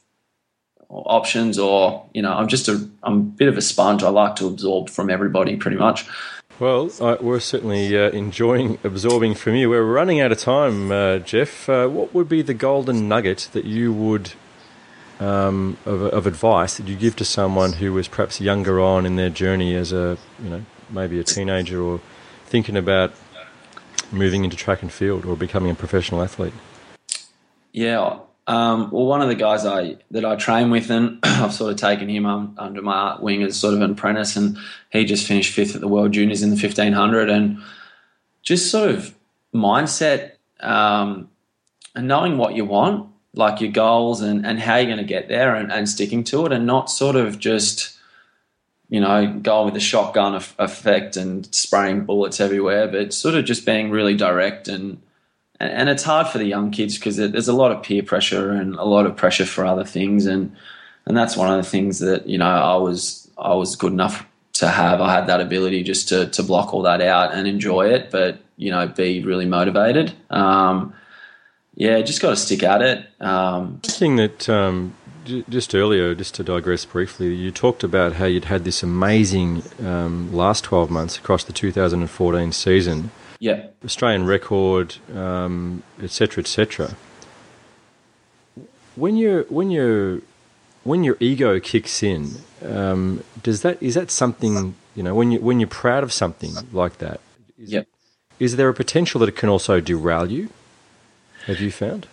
options, 0.89 1.57
or 1.59 2.05
you 2.13 2.21
know, 2.21 2.33
I'm 2.33 2.47
just 2.47 2.67
a 2.67 2.87
I'm 3.03 3.13
a 3.13 3.21
bit 3.21 3.47
of 3.47 3.57
a 3.57 3.61
sponge. 3.61 4.03
I 4.03 4.09
like 4.09 4.35
to 4.37 4.47
absorb 4.47 4.89
from 4.89 5.09
everybody, 5.09 5.55
pretty 5.55 5.77
much. 5.77 6.05
Well, 6.57 6.89
we're 7.19 7.41
certainly 7.41 7.97
uh, 7.97 8.11
enjoying 8.11 8.79
absorbing 8.83 9.35
from 9.35 9.55
you. 9.55 9.69
We're 9.69 9.83
running 9.83 10.21
out 10.21 10.31
of 10.31 10.39
time, 10.39 10.91
uh, 10.91 11.19
Jeff. 11.19 11.67
Uh, 11.67 11.87
what 11.87 12.13
would 12.13 12.29
be 12.29 12.41
the 12.41 12.53
golden 12.53 13.09
nugget 13.09 13.49
that 13.51 13.65
you 13.65 13.91
would 13.91 14.31
um, 15.19 15.77
of, 15.85 16.01
of 16.01 16.27
advice 16.27 16.77
that 16.77 16.87
you 16.87 16.95
give 16.95 17.15
to 17.17 17.25
someone 17.25 17.73
who 17.73 17.93
was 17.93 18.07
perhaps 18.07 18.39
younger 18.39 18.79
on 18.79 19.05
in 19.05 19.15
their 19.15 19.29
journey 19.29 19.75
as 19.75 19.91
a 19.91 20.17
you 20.41 20.49
know 20.49 20.65
maybe 20.89 21.19
a 21.19 21.23
teenager 21.23 21.81
or 21.81 21.99
thinking 22.45 22.77
about 22.77 23.13
moving 24.11 24.43
into 24.43 24.55
track 24.55 24.81
and 24.81 24.91
field 24.91 25.25
or 25.25 25.35
becoming 25.35 25.71
a 25.71 25.75
professional 25.75 26.21
athlete? 26.21 26.53
Yeah, 27.71 28.19
um, 28.47 28.91
well, 28.91 29.05
one 29.05 29.21
of 29.21 29.27
the 29.27 29.35
guys 29.35 29.65
I 29.65 29.97
that 30.11 30.23
I 30.23 30.35
train 30.35 30.69
with, 30.69 30.91
and 30.91 31.19
I've 31.23 31.53
sort 31.53 31.71
of 31.71 31.77
taken 31.77 32.07
him 32.07 32.25
under 32.25 32.81
my 32.81 33.19
wing 33.19 33.41
as 33.43 33.59
sort 33.59 33.73
of 33.73 33.81
an 33.81 33.91
apprentice, 33.91 34.35
and 34.35 34.57
he 34.91 35.03
just 35.05 35.27
finished 35.27 35.53
fifth 35.53 35.73
at 35.75 35.81
the 35.81 35.87
World 35.87 36.11
Juniors 36.11 36.43
in 36.43 36.51
the 36.51 36.57
fifteen 36.57 36.93
hundred, 36.93 37.29
and 37.29 37.57
just 38.43 38.69
sort 38.69 38.91
of 38.91 39.15
mindset 39.53 40.33
um, 40.59 41.29
and 41.95 42.07
knowing 42.07 42.37
what 42.37 42.55
you 42.55 42.65
want, 42.65 43.09
like 43.33 43.61
your 43.61 43.71
goals, 43.71 44.21
and 44.21 44.45
and 44.45 44.59
how 44.59 44.75
you're 44.75 44.85
going 44.85 44.97
to 44.97 45.03
get 45.03 45.27
there, 45.27 45.55
and, 45.55 45.71
and 45.71 45.89
sticking 45.89 46.23
to 46.25 46.45
it, 46.45 46.51
and 46.51 46.67
not 46.67 46.91
sort 46.91 47.15
of 47.15 47.39
just 47.39 47.95
you 48.87 48.99
know, 48.99 49.39
going 49.41 49.65
with 49.65 49.73
the 49.73 49.79
shotgun 49.79 50.35
effect 50.59 51.17
and 51.17 51.53
spraying 51.53 52.05
bullets 52.05 52.39
everywhere, 52.39 52.87
but 52.87 53.11
sort 53.13 53.33
of 53.33 53.43
just 53.43 53.65
being 53.65 53.89
really 53.89 54.15
direct 54.15 54.67
and 54.67 55.01
and 55.59 55.89
it's 55.89 56.03
hard 56.03 56.27
for 56.27 56.37
the 56.37 56.45
young 56.45 56.71
kids 56.71 56.97
because 56.97 57.17
there's 57.17 57.47
a 57.47 57.53
lot 57.53 57.71
of 57.71 57.81
peer 57.83 58.03
pressure 58.03 58.51
and 58.51 58.75
a 58.75 58.83
lot 58.83 59.05
of 59.05 59.15
pressure 59.15 59.45
for 59.45 59.65
other 59.65 59.85
things. 59.85 60.25
And 60.25 60.55
and 61.05 61.15
that's 61.15 61.37
one 61.37 61.51
of 61.51 61.63
the 61.63 61.69
things 61.69 61.99
that 61.99 62.27
you 62.27 62.37
know 62.37 62.45
I 62.45 62.75
was 62.77 63.29
I 63.37 63.53
was 63.53 63.75
good 63.75 63.93
enough 63.93 64.25
to 64.53 64.67
have. 64.67 65.01
I 65.01 65.13
had 65.13 65.27
that 65.27 65.41
ability 65.41 65.83
just 65.83 66.09
to 66.09 66.27
to 66.27 66.43
block 66.43 66.73
all 66.73 66.81
that 66.83 67.01
out 67.01 67.33
and 67.33 67.47
enjoy 67.47 67.89
it 67.89 68.11
but 68.11 68.39
you 68.57 68.71
know 68.71 68.87
be 68.87 69.23
really 69.23 69.45
motivated. 69.45 70.13
Um, 70.29 70.93
yeah 71.75 72.01
just 72.01 72.21
got 72.21 72.31
to 72.31 72.35
stick 72.35 72.63
at 72.63 72.81
it. 72.81 73.05
Um, 73.21 73.79
thing 73.83 74.17
that 74.17 74.49
um, 74.49 74.93
just 75.25 75.73
earlier, 75.73 76.13
just 76.15 76.35
to 76.35 76.43
digress 76.43 76.85
briefly, 76.85 77.33
you 77.33 77.51
talked 77.51 77.83
about 77.83 78.13
how 78.13 78.25
you'd 78.25 78.45
had 78.45 78.63
this 78.63 78.83
amazing 78.83 79.63
um, 79.83 80.33
last 80.33 80.63
12 80.63 80.89
months 80.89 81.17
across 81.17 81.43
the 81.43 81.53
2014 81.53 82.51
season. 82.51 83.11
Yeah. 83.39 83.67
Australian 83.83 84.25
record, 84.25 84.95
um, 85.13 85.83
etc., 86.01 86.09
cetera, 86.09 86.41
et 86.43 86.47
cetera. 86.47 86.95
When 88.95 89.17
you 89.17 89.45
when 89.49 89.71
you 89.71 90.23
when 90.83 91.03
your 91.03 91.17
ego 91.19 91.59
kicks 91.59 92.01
in, 92.01 92.35
um, 92.63 93.23
does 93.43 93.61
that 93.61 93.81
is 93.81 93.95
that 93.95 94.09
something 94.09 94.75
you 94.95 95.03
know 95.03 95.13
when 95.13 95.31
you 95.31 95.39
when 95.41 95.59
you're 95.59 95.67
proud 95.67 96.03
of 96.03 96.13
something 96.13 96.53
like 96.71 96.99
that? 96.99 97.19
Is, 97.57 97.71
yep. 97.71 97.87
Is 98.39 98.55
there 98.55 98.69
a 98.69 98.73
potential 98.73 99.19
that 99.19 99.29
it 99.29 99.35
can 99.35 99.49
also 99.49 99.79
derail 99.79 100.29
you? 100.29 100.49
Have 101.45 101.59
you 101.59 101.71
found? 101.71 102.07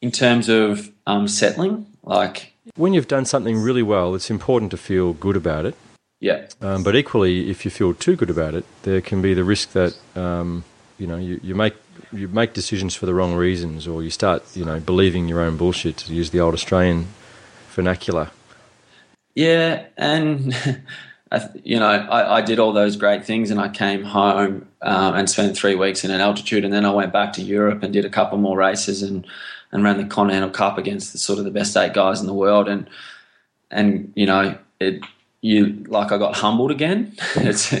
In 0.00 0.10
terms 0.10 0.48
of 0.48 0.90
um, 1.06 1.28
settling, 1.28 1.86
like 2.02 2.52
when 2.76 2.94
you've 2.94 3.08
done 3.08 3.24
something 3.24 3.58
really 3.58 3.82
well, 3.82 4.14
it's 4.14 4.30
important 4.30 4.70
to 4.70 4.76
feel 4.76 5.12
good 5.12 5.36
about 5.36 5.66
it. 5.66 5.74
Yeah. 6.20 6.46
Um, 6.60 6.82
but 6.82 6.96
equally, 6.96 7.50
if 7.50 7.64
you 7.64 7.70
feel 7.70 7.94
too 7.94 8.16
good 8.16 8.30
about 8.30 8.54
it, 8.54 8.64
there 8.82 9.00
can 9.00 9.22
be 9.22 9.34
the 9.34 9.44
risk 9.44 9.72
that 9.72 9.96
um, 10.16 10.64
you 10.98 11.06
know 11.06 11.16
you, 11.16 11.40
you 11.42 11.54
make 11.54 11.74
you 12.12 12.26
make 12.28 12.54
decisions 12.54 12.94
for 12.94 13.06
the 13.06 13.14
wrong 13.14 13.34
reasons, 13.34 13.86
or 13.86 14.02
you 14.02 14.10
start 14.10 14.42
you 14.56 14.64
know 14.64 14.80
believing 14.80 15.28
your 15.28 15.40
own 15.40 15.56
bullshit 15.56 15.96
to 15.98 16.12
use 16.12 16.30
the 16.30 16.40
old 16.40 16.54
Australian 16.54 17.06
vernacular. 17.70 18.30
Yeah, 19.34 19.86
and 19.96 20.56
you 21.62 21.78
know 21.78 21.86
I, 21.86 22.38
I 22.38 22.40
did 22.40 22.58
all 22.58 22.72
those 22.72 22.96
great 22.96 23.24
things, 23.24 23.52
and 23.52 23.60
I 23.60 23.68
came 23.68 24.02
home 24.02 24.66
um, 24.82 25.14
and 25.14 25.30
spent 25.30 25.56
three 25.56 25.76
weeks 25.76 26.04
in 26.04 26.10
an 26.10 26.20
altitude, 26.20 26.64
and 26.64 26.74
then 26.74 26.84
I 26.84 26.90
went 26.90 27.12
back 27.12 27.32
to 27.34 27.42
Europe 27.42 27.84
and 27.84 27.92
did 27.92 28.04
a 28.04 28.10
couple 28.10 28.38
more 28.38 28.56
races 28.56 29.02
and 29.02 29.24
and 29.70 29.84
ran 29.84 29.98
the 29.98 30.04
Continental 30.04 30.50
Cup 30.50 30.78
against 30.78 31.12
the, 31.12 31.18
sort 31.18 31.38
of 31.38 31.44
the 31.44 31.50
best 31.52 31.76
eight 31.76 31.92
guys 31.94 32.20
in 32.20 32.26
the 32.26 32.34
world, 32.34 32.68
and 32.68 32.90
and 33.70 34.12
you 34.16 34.26
know 34.26 34.58
it 34.80 35.00
you 35.40 35.84
like 35.88 36.12
I 36.12 36.18
got 36.18 36.36
humbled 36.36 36.70
again. 36.70 37.14
it's 37.36 37.72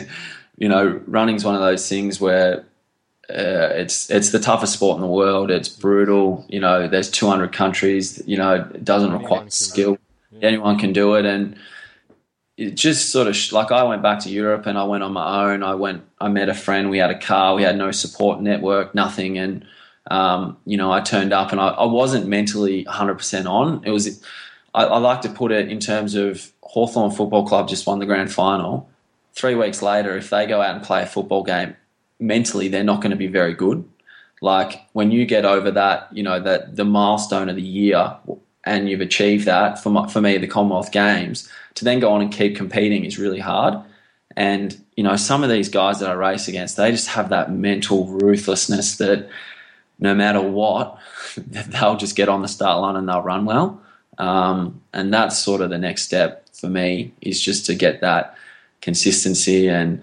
you 0.56 0.68
know 0.68 1.00
running's 1.06 1.44
one 1.44 1.54
of 1.54 1.60
those 1.60 1.88
things 1.88 2.20
where 2.20 2.64
uh, 3.30 3.72
it's 3.74 4.10
it's 4.10 4.30
the 4.30 4.38
toughest 4.38 4.74
sport 4.74 4.96
in 4.96 5.02
the 5.02 5.08
world. 5.08 5.50
It's 5.50 5.68
brutal. 5.68 6.46
You 6.48 6.60
know, 6.60 6.88
there's 6.88 7.10
200 7.10 7.52
countries. 7.52 8.22
You 8.26 8.38
know, 8.38 8.54
it 8.74 8.84
doesn't 8.84 9.12
require 9.12 9.48
skill. 9.50 9.98
Yeah. 10.30 10.48
Anyone 10.48 10.78
can 10.78 10.92
do 10.92 11.14
it, 11.14 11.26
and 11.26 11.56
it 12.56 12.74
just 12.74 13.10
sort 13.10 13.28
of 13.28 13.52
like 13.52 13.70
I 13.70 13.84
went 13.84 14.02
back 14.02 14.20
to 14.20 14.30
Europe 14.30 14.66
and 14.66 14.76
I 14.76 14.84
went 14.84 15.02
on 15.02 15.12
my 15.12 15.52
own. 15.52 15.62
I 15.62 15.74
went, 15.74 16.02
I 16.20 16.28
met 16.28 16.48
a 16.48 16.54
friend. 16.54 16.90
We 16.90 16.98
had 16.98 17.10
a 17.10 17.18
car. 17.18 17.54
We 17.54 17.62
had 17.62 17.76
no 17.76 17.92
support 17.92 18.40
network, 18.40 18.94
nothing, 18.94 19.38
and 19.38 19.64
um, 20.10 20.56
you 20.64 20.76
know, 20.76 20.90
I 20.90 21.00
turned 21.00 21.32
up 21.32 21.52
and 21.52 21.60
I, 21.60 21.68
I 21.68 21.84
wasn't 21.84 22.26
mentally 22.26 22.84
100% 22.86 23.46
on. 23.46 23.84
It 23.84 23.90
was, 23.90 24.22
I, 24.74 24.84
I, 24.84 24.98
like 24.98 25.20
to 25.22 25.28
put 25.28 25.52
it 25.52 25.70
in 25.70 25.80
terms 25.80 26.14
of 26.14 26.50
Hawthorn 26.68 27.10
Football 27.10 27.46
Club 27.46 27.66
just 27.66 27.86
won 27.86 27.98
the 27.98 28.06
grand 28.06 28.30
final. 28.30 28.88
Three 29.32 29.54
weeks 29.54 29.80
later, 29.80 30.16
if 30.16 30.28
they 30.28 30.46
go 30.46 30.60
out 30.60 30.76
and 30.76 30.84
play 30.84 31.02
a 31.02 31.06
football 31.06 31.42
game, 31.42 31.74
mentally 32.20 32.68
they're 32.68 32.84
not 32.84 33.00
going 33.00 33.10
to 33.10 33.16
be 33.16 33.26
very 33.26 33.54
good. 33.54 33.88
Like 34.42 34.82
when 34.92 35.10
you 35.10 35.24
get 35.24 35.46
over 35.46 35.70
that, 35.70 36.08
you 36.12 36.22
know, 36.22 36.38
that 36.40 36.76
the 36.76 36.84
milestone 36.84 37.48
of 37.48 37.56
the 37.56 37.62
year 37.62 38.16
and 38.64 38.88
you've 38.88 39.00
achieved 39.00 39.46
that 39.46 39.82
for, 39.82 39.88
my, 39.88 40.08
for 40.08 40.20
me, 40.20 40.36
the 40.36 40.46
Commonwealth 40.46 40.92
Games, 40.92 41.48
to 41.74 41.84
then 41.84 42.00
go 42.00 42.12
on 42.12 42.20
and 42.20 42.30
keep 42.30 42.54
competing 42.54 43.06
is 43.06 43.18
really 43.18 43.40
hard. 43.40 43.82
And, 44.36 44.78
you 44.94 45.02
know, 45.02 45.16
some 45.16 45.42
of 45.42 45.48
these 45.48 45.70
guys 45.70 46.00
that 46.00 46.10
I 46.10 46.12
race 46.12 46.48
against, 46.48 46.76
they 46.76 46.90
just 46.90 47.08
have 47.08 47.30
that 47.30 47.50
mental 47.50 48.06
ruthlessness 48.06 48.98
that 48.98 49.30
no 49.98 50.14
matter 50.14 50.42
what, 50.42 50.98
they'll 51.38 51.96
just 51.96 52.14
get 52.14 52.28
on 52.28 52.42
the 52.42 52.48
start 52.48 52.82
line 52.82 52.96
and 52.96 53.08
they'll 53.08 53.22
run 53.22 53.46
well. 53.46 53.82
Um, 54.18 54.82
and 54.92 55.14
that's 55.14 55.38
sort 55.38 55.62
of 55.62 55.70
the 55.70 55.78
next 55.78 56.02
step 56.02 56.47
for 56.58 56.68
me 56.68 57.12
is 57.20 57.40
just 57.40 57.66
to 57.66 57.74
get 57.74 58.00
that 58.00 58.36
consistency 58.80 59.68
and 59.68 60.02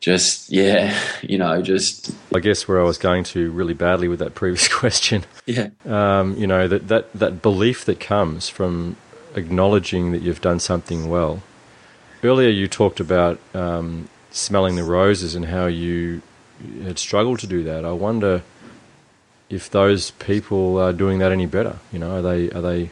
just 0.00 0.50
yeah, 0.50 0.98
you 1.22 1.38
know, 1.38 1.60
just. 1.62 2.12
I 2.34 2.40
guess 2.40 2.66
where 2.66 2.80
I 2.80 2.84
was 2.84 2.98
going 2.98 3.24
to 3.24 3.50
really 3.50 3.74
badly 3.74 4.08
with 4.08 4.18
that 4.20 4.34
previous 4.34 4.68
question. 4.72 5.24
Yeah. 5.46 5.68
Um, 5.86 6.36
you 6.36 6.46
know 6.46 6.66
that 6.68 6.88
that 6.88 7.12
that 7.12 7.42
belief 7.42 7.84
that 7.84 8.00
comes 8.00 8.48
from 8.48 8.96
acknowledging 9.34 10.12
that 10.12 10.22
you've 10.22 10.40
done 10.40 10.58
something 10.58 11.08
well. 11.08 11.42
Earlier, 12.22 12.50
you 12.50 12.68
talked 12.68 13.00
about 13.00 13.38
um, 13.54 14.08
smelling 14.30 14.76
the 14.76 14.84
roses 14.84 15.34
and 15.34 15.46
how 15.46 15.66
you 15.66 16.22
had 16.82 16.98
struggled 16.98 17.38
to 17.40 17.46
do 17.46 17.62
that. 17.64 17.84
I 17.84 17.92
wonder 17.92 18.42
if 19.48 19.70
those 19.70 20.10
people 20.12 20.78
are 20.78 20.92
doing 20.92 21.18
that 21.18 21.32
any 21.32 21.46
better. 21.46 21.78
You 21.92 21.98
know, 21.98 22.16
are 22.18 22.22
they 22.22 22.50
are 22.50 22.60
they 22.60 22.90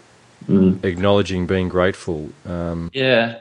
mm. 0.49 0.85
acknowledging 0.85 1.47
being 1.47 1.69
grateful? 1.69 2.31
Um, 2.47 2.91
yeah. 2.93 3.41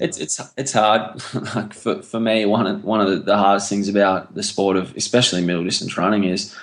It's 0.00 0.18
it's 0.18 0.40
it's 0.56 0.72
hard. 0.72 1.22
like 1.54 1.72
for 1.72 2.02
for 2.02 2.18
me, 2.18 2.44
one 2.46 2.66
of 2.66 2.84
one 2.84 3.00
of 3.00 3.24
the 3.24 3.36
hardest 3.36 3.68
things 3.68 3.88
about 3.88 4.34
the 4.34 4.42
sport 4.42 4.76
of 4.76 4.94
especially 4.96 5.44
middle 5.44 5.64
distance 5.64 5.96
running 5.96 6.24
is 6.24 6.54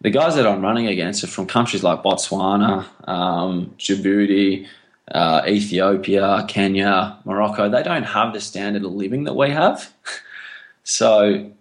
the 0.00 0.10
guys 0.10 0.34
that 0.34 0.46
I'm 0.46 0.62
running 0.62 0.88
against 0.88 1.22
are 1.22 1.28
from 1.28 1.46
countries 1.46 1.84
like 1.84 2.02
Botswana, 2.02 2.84
um, 3.08 3.72
Djibouti, 3.78 4.66
uh, 5.12 5.42
Ethiopia, 5.46 6.44
Kenya, 6.48 7.18
Morocco. 7.24 7.68
They 7.68 7.84
don't 7.84 8.02
have 8.02 8.32
the 8.32 8.40
standard 8.40 8.84
of 8.84 8.92
living 8.92 9.24
that 9.24 9.34
we 9.34 9.50
have, 9.50 9.92
so 10.82 11.52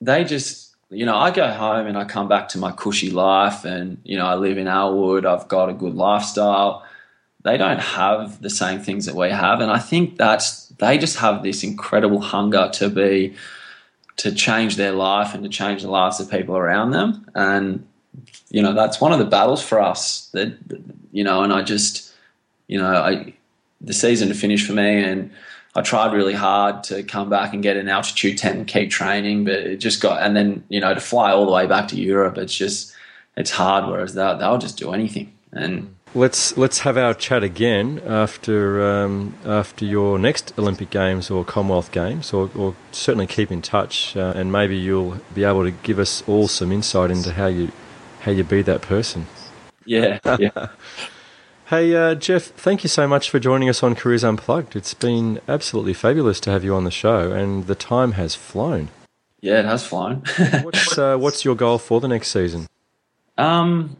they 0.00 0.24
just 0.24 0.66
you 0.88 1.04
know, 1.04 1.16
I 1.16 1.32
go 1.32 1.48
home 1.48 1.88
and 1.88 1.98
I 1.98 2.04
come 2.04 2.28
back 2.28 2.48
to 2.50 2.58
my 2.58 2.70
cushy 2.70 3.10
life 3.10 3.64
and, 3.64 3.98
you 4.04 4.16
know, 4.16 4.24
I 4.24 4.36
live 4.36 4.56
in 4.56 4.68
Elwood, 4.68 5.26
I've 5.26 5.48
got 5.48 5.68
a 5.68 5.72
good 5.72 5.94
lifestyle. 5.94 6.84
They 7.46 7.56
don't 7.56 7.80
have 7.80 8.42
the 8.42 8.50
same 8.50 8.80
things 8.80 9.06
that 9.06 9.14
we 9.14 9.30
have. 9.30 9.60
And 9.60 9.70
I 9.70 9.78
think 9.78 10.16
that's, 10.16 10.66
they 10.78 10.98
just 10.98 11.16
have 11.18 11.42
this 11.42 11.62
incredible 11.62 12.20
hunger 12.20 12.68
to 12.74 12.90
be, 12.90 13.34
to 14.16 14.34
change 14.34 14.76
their 14.76 14.92
life 14.92 15.34
and 15.34 15.42
to 15.44 15.48
change 15.48 15.82
the 15.82 15.90
lives 15.90 16.20
of 16.20 16.30
people 16.30 16.56
around 16.56 16.90
them. 16.90 17.26
And 17.34 17.86
you 18.50 18.62
know, 18.62 18.72
that's 18.72 19.00
one 19.00 19.12
of 19.12 19.18
the 19.18 19.24
battles 19.24 19.62
for 19.62 19.80
us. 19.80 20.28
That 20.28 20.56
you 21.12 21.24
know, 21.24 21.42
and 21.42 21.52
I 21.52 21.62
just, 21.62 22.12
you 22.66 22.78
know, 22.78 22.86
I 22.86 23.34
the 23.80 23.92
season 23.92 24.28
to 24.28 24.34
finish 24.34 24.66
for 24.66 24.72
me, 24.72 25.02
and 25.02 25.30
I 25.74 25.82
tried 25.82 26.14
really 26.14 26.32
hard 26.34 26.82
to 26.84 27.02
come 27.02 27.28
back 27.28 27.52
and 27.52 27.62
get 27.62 27.76
an 27.76 27.88
altitude 27.88 28.38
tent 28.38 28.56
and 28.56 28.66
keep 28.66 28.90
training, 28.90 29.44
but 29.44 29.54
it 29.54 29.76
just 29.76 30.00
got, 30.00 30.22
and 30.22 30.36
then 30.36 30.64
you 30.68 30.80
know, 30.80 30.94
to 30.94 31.00
fly 31.00 31.32
all 31.32 31.46
the 31.46 31.52
way 31.52 31.66
back 31.66 31.88
to 31.88 31.96
Europe, 31.96 32.38
it's 32.38 32.54
just 32.54 32.94
it's 33.36 33.50
hard. 33.50 33.86
Whereas 33.86 34.14
they'll 34.14 34.38
they'll 34.38 34.58
just 34.58 34.78
do 34.78 34.92
anything, 34.92 35.32
and 35.52 35.94
Let's 36.16 36.56
let's 36.56 36.78
have 36.78 36.96
our 36.96 37.12
chat 37.12 37.42
again 37.42 38.00
after 38.06 38.82
um, 38.82 39.34
after 39.44 39.84
your 39.84 40.18
next 40.18 40.58
Olympic 40.58 40.88
Games 40.88 41.30
or 41.30 41.44
Commonwealth 41.44 41.92
Games, 41.92 42.32
or, 42.32 42.50
or 42.56 42.74
certainly 42.90 43.26
keep 43.26 43.52
in 43.52 43.60
touch, 43.60 44.16
uh, 44.16 44.32
and 44.34 44.50
maybe 44.50 44.78
you'll 44.78 45.18
be 45.34 45.44
able 45.44 45.64
to 45.64 45.70
give 45.70 45.98
us 45.98 46.22
all 46.26 46.48
some 46.48 46.72
insight 46.72 47.10
into 47.10 47.34
how 47.34 47.48
you 47.48 47.70
how 48.20 48.32
you 48.32 48.44
be 48.44 48.62
that 48.62 48.80
person. 48.80 49.26
yeah, 49.84 50.18
yeah. 50.38 50.68
Hey 51.66 51.94
uh, 51.94 52.14
Jeff, 52.14 52.44
thank 52.44 52.82
you 52.82 52.88
so 52.88 53.06
much 53.06 53.28
for 53.28 53.38
joining 53.38 53.68
us 53.68 53.82
on 53.82 53.94
Careers 53.94 54.24
Unplugged. 54.24 54.74
It's 54.74 54.94
been 54.94 55.40
absolutely 55.46 55.92
fabulous 55.92 56.40
to 56.40 56.50
have 56.50 56.64
you 56.64 56.74
on 56.74 56.84
the 56.84 56.90
show, 56.90 57.32
and 57.32 57.66
the 57.66 57.74
time 57.74 58.12
has 58.12 58.34
flown. 58.34 58.88
Yeah, 59.42 59.58
it 59.58 59.64
has 59.66 59.86
flown. 59.86 60.22
What's 60.62 60.96
uh, 60.96 61.18
what's 61.18 61.44
your 61.44 61.56
goal 61.56 61.76
for 61.76 62.00
the 62.00 62.08
next 62.08 62.28
season? 62.28 62.68
um, 63.36 63.98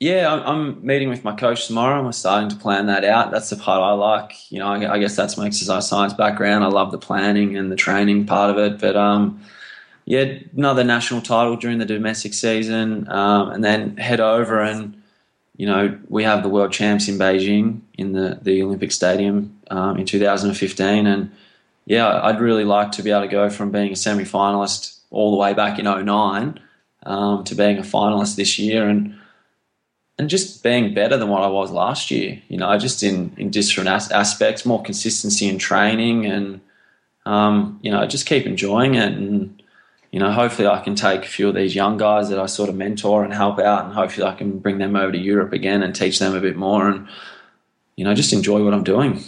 yeah, 0.00 0.32
I'm, 0.32 0.84
meeting 0.84 1.10
with 1.10 1.24
my 1.24 1.36
coach 1.36 1.66
tomorrow. 1.66 1.98
And 1.98 2.06
I'm 2.06 2.12
starting 2.12 2.48
to 2.48 2.56
plan 2.56 2.86
that 2.86 3.04
out. 3.04 3.30
That's 3.30 3.50
the 3.50 3.56
part 3.56 3.82
I 3.82 3.92
like. 3.92 4.50
You 4.50 4.58
know, 4.58 4.68
I, 4.68 4.94
I 4.94 4.98
guess 4.98 5.14
that's 5.14 5.36
my 5.36 5.46
exercise 5.46 5.86
science 5.86 6.14
background. 6.14 6.64
I 6.64 6.68
love 6.68 6.90
the 6.90 6.98
planning 6.98 7.56
and 7.56 7.70
the 7.70 7.76
training 7.76 8.24
part 8.24 8.50
of 8.50 8.58
it. 8.58 8.80
But 8.80 8.96
um, 8.96 9.42
yeah, 10.06 10.38
another 10.56 10.84
national 10.84 11.20
title 11.20 11.56
during 11.56 11.78
the 11.78 11.84
domestic 11.84 12.32
season, 12.32 13.10
um, 13.10 13.50
and 13.50 13.62
then 13.62 13.98
head 13.98 14.20
over 14.20 14.60
and 14.60 14.96
you 15.56 15.66
know 15.66 15.98
we 16.08 16.24
have 16.24 16.42
the 16.42 16.48
world 16.48 16.72
champs 16.72 17.06
in 17.06 17.18
Beijing 17.18 17.82
in 17.98 18.12
the 18.12 18.38
the 18.40 18.62
Olympic 18.62 18.92
Stadium 18.92 19.60
um, 19.70 19.98
in 19.98 20.06
2015, 20.06 21.06
and 21.06 21.30
yeah, 21.84 22.20
I'd 22.24 22.40
really 22.40 22.64
like 22.64 22.92
to 22.92 23.02
be 23.02 23.10
able 23.10 23.22
to 23.22 23.28
go 23.28 23.50
from 23.50 23.70
being 23.70 23.92
a 23.92 23.96
semi 23.96 24.24
finalist 24.24 24.98
all 25.10 25.30
the 25.32 25.36
way 25.36 25.52
back 25.52 25.78
in 25.78 25.84
09 25.84 26.58
um, 27.04 27.44
to 27.44 27.54
being 27.54 27.78
a 27.78 27.82
finalist 27.82 28.36
this 28.36 28.58
year 28.58 28.88
and 28.88 29.19
and 30.20 30.28
just 30.28 30.62
being 30.62 30.92
better 30.92 31.16
than 31.16 31.28
what 31.28 31.42
I 31.42 31.46
was 31.46 31.70
last 31.70 32.10
year. 32.10 32.42
You 32.48 32.58
know, 32.58 32.76
just 32.76 33.02
in 33.02 33.32
in 33.38 33.50
different 33.50 33.88
as- 33.88 34.12
aspects, 34.12 34.66
more 34.66 34.82
consistency 34.82 35.48
in 35.48 35.56
training, 35.56 36.26
and 36.26 36.60
um, 37.24 37.80
you 37.82 37.90
know, 37.90 38.06
just 38.06 38.26
keep 38.26 38.44
enjoying 38.44 38.96
it. 38.96 39.14
And 39.14 39.62
you 40.12 40.20
know, 40.20 40.30
hopefully, 40.30 40.68
I 40.68 40.80
can 40.82 40.94
take 40.94 41.22
a 41.22 41.28
few 41.28 41.48
of 41.48 41.54
these 41.54 41.74
young 41.74 41.96
guys 41.96 42.28
that 42.28 42.38
I 42.38 42.44
sort 42.44 42.68
of 42.68 42.74
mentor 42.76 43.24
and 43.24 43.32
help 43.32 43.58
out, 43.58 43.86
and 43.86 43.94
hopefully, 43.94 44.26
I 44.26 44.34
can 44.34 44.58
bring 44.58 44.76
them 44.76 44.94
over 44.94 45.10
to 45.10 45.18
Europe 45.18 45.54
again 45.54 45.82
and 45.82 45.94
teach 45.94 46.18
them 46.18 46.36
a 46.36 46.40
bit 46.40 46.56
more, 46.56 46.86
and 46.86 47.08
you 47.96 48.04
know, 48.04 48.14
just 48.14 48.34
enjoy 48.34 48.62
what 48.62 48.74
I'm 48.74 48.84
doing. 48.84 49.24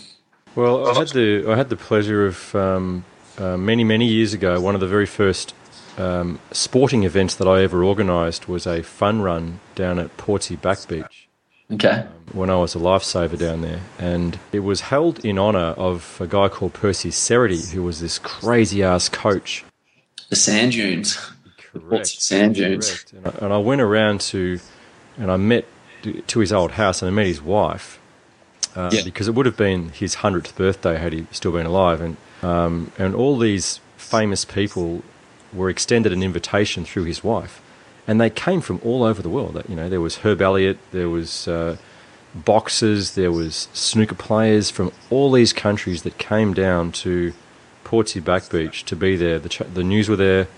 Well, 0.55 0.87
I 0.90 0.98
had 0.98 1.09
the 1.09 1.46
I 1.48 1.57
had 1.57 1.70
the 1.70 1.76
pleasure 1.76 2.26
of 2.26 2.55
um, 2.55 3.07
uh, 3.38 3.57
many 3.57 3.83
many 3.83 4.09
years 4.09 4.35
ago. 4.35 4.61
One 4.61 4.74
of 4.74 4.83
the 4.83 4.88
very 4.88 5.07
first 5.07 5.55
um, 5.98 6.38
sporting 6.52 7.05
events 7.05 7.35
that 7.37 7.46
I 7.48 7.62
ever 7.62 7.85
organised 7.85 8.48
was 8.48 8.66
a 8.66 8.83
fun 8.83 9.20
run 9.22 9.61
down 9.74 9.98
at 9.98 10.16
Portsea 10.16 10.57
Back 10.57 10.87
Beach 10.88 11.28
Okay. 11.72 12.07
when 12.33 12.50
I 12.50 12.57
was 12.57 12.74
a 12.74 12.78
lifesaver 12.78 13.38
down 13.38 13.62
there, 13.62 13.81
and 13.98 14.38
it 14.52 14.61
was 14.61 14.83
held 14.83 15.24
in 15.24 15.38
honour 15.38 15.74
of 15.76 16.18
a 16.20 16.26
guy 16.26 16.48
called 16.48 16.72
Percy 16.74 17.11
Cerutty, 17.11 17.72
who 17.72 17.83
was 17.83 18.00
this 18.00 18.18
crazy 18.18 18.83
ass 18.83 19.09
coach. 19.09 19.64
The 20.31 20.37
sand 20.37 20.72
dunes. 20.72 21.18
Correct. 21.72 22.07
Sand 22.07 22.55
dunes. 22.57 23.05
And 23.14 23.26
I, 23.26 23.31
and 23.44 23.52
I 23.52 23.59
went 23.59 23.81
around 23.81 24.20
to, 24.33 24.61
and 25.18 25.31
I 25.31 25.37
met 25.37 25.66
to 26.26 26.38
his 26.40 26.52
old 26.52 26.72
house, 26.72 27.00
and 27.02 27.11
I 27.11 27.12
met 27.14 27.26
his 27.26 27.40
wife. 27.42 27.98
Uh, 28.74 28.90
Yeah. 28.92 29.02
Because 29.05 29.28
it 29.28 29.35
would 29.35 29.46
have 29.46 29.57
been 29.57 29.90
his 29.90 30.16
hundredth 30.16 30.57
birthday 30.57 30.98
had 30.98 31.12
he 31.12 31.26
still 31.31 31.52
been 31.52 31.66
alive, 31.66 32.00
and 32.00 32.16
um, 32.42 32.90
and 32.98 33.14
all 33.14 33.38
these 33.38 33.81
famous 33.96 34.44
people 34.44 35.02
were 35.52 35.70
extended 35.70 36.12
an 36.12 36.22
invitation 36.22 36.84
through 36.84 37.04
his 37.04 37.22
wife, 37.22 37.60
and 38.06 38.20
they 38.20 38.30
came 38.30 38.60
from 38.60 38.80
all 38.84 39.02
over 39.02 39.22
the 39.22 39.28
world. 39.28 39.62
You 39.68 39.76
know, 39.76 39.88
there 39.88 40.00
was 40.00 40.18
Herb 40.18 40.40
Elliott, 40.40 40.78
there 40.90 41.08
was 41.08 41.46
uh, 41.46 41.76
boxers, 42.34 43.14
there 43.14 43.32
was 43.32 43.68
snooker 43.72 44.14
players 44.14 44.70
from 44.70 44.92
all 45.10 45.32
these 45.32 45.52
countries 45.52 46.02
that 46.02 46.18
came 46.18 46.54
down 46.54 46.92
to 46.92 47.32
Portsea 47.84 48.22
Back 48.22 48.48
Beach 48.50 48.84
to 48.86 48.96
be 48.96 49.16
there. 49.16 49.38
The, 49.38 49.48
ch- 49.48 49.74
the 49.74 49.84
news 49.84 50.08
were 50.08 50.16
there, 50.16 50.48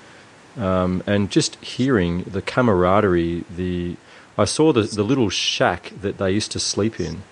um, 0.56 1.02
and 1.06 1.30
just 1.30 1.56
hearing 1.56 2.22
the 2.24 2.42
camaraderie, 2.42 3.44
the 3.54 3.96
I 4.36 4.44
saw 4.44 4.72
the 4.72 4.82
the 4.82 5.04
little 5.04 5.30
shack 5.30 5.92
that 6.00 6.18
they 6.18 6.30
used 6.30 6.52
to 6.52 6.60
sleep 6.60 7.00
in. 7.00 7.22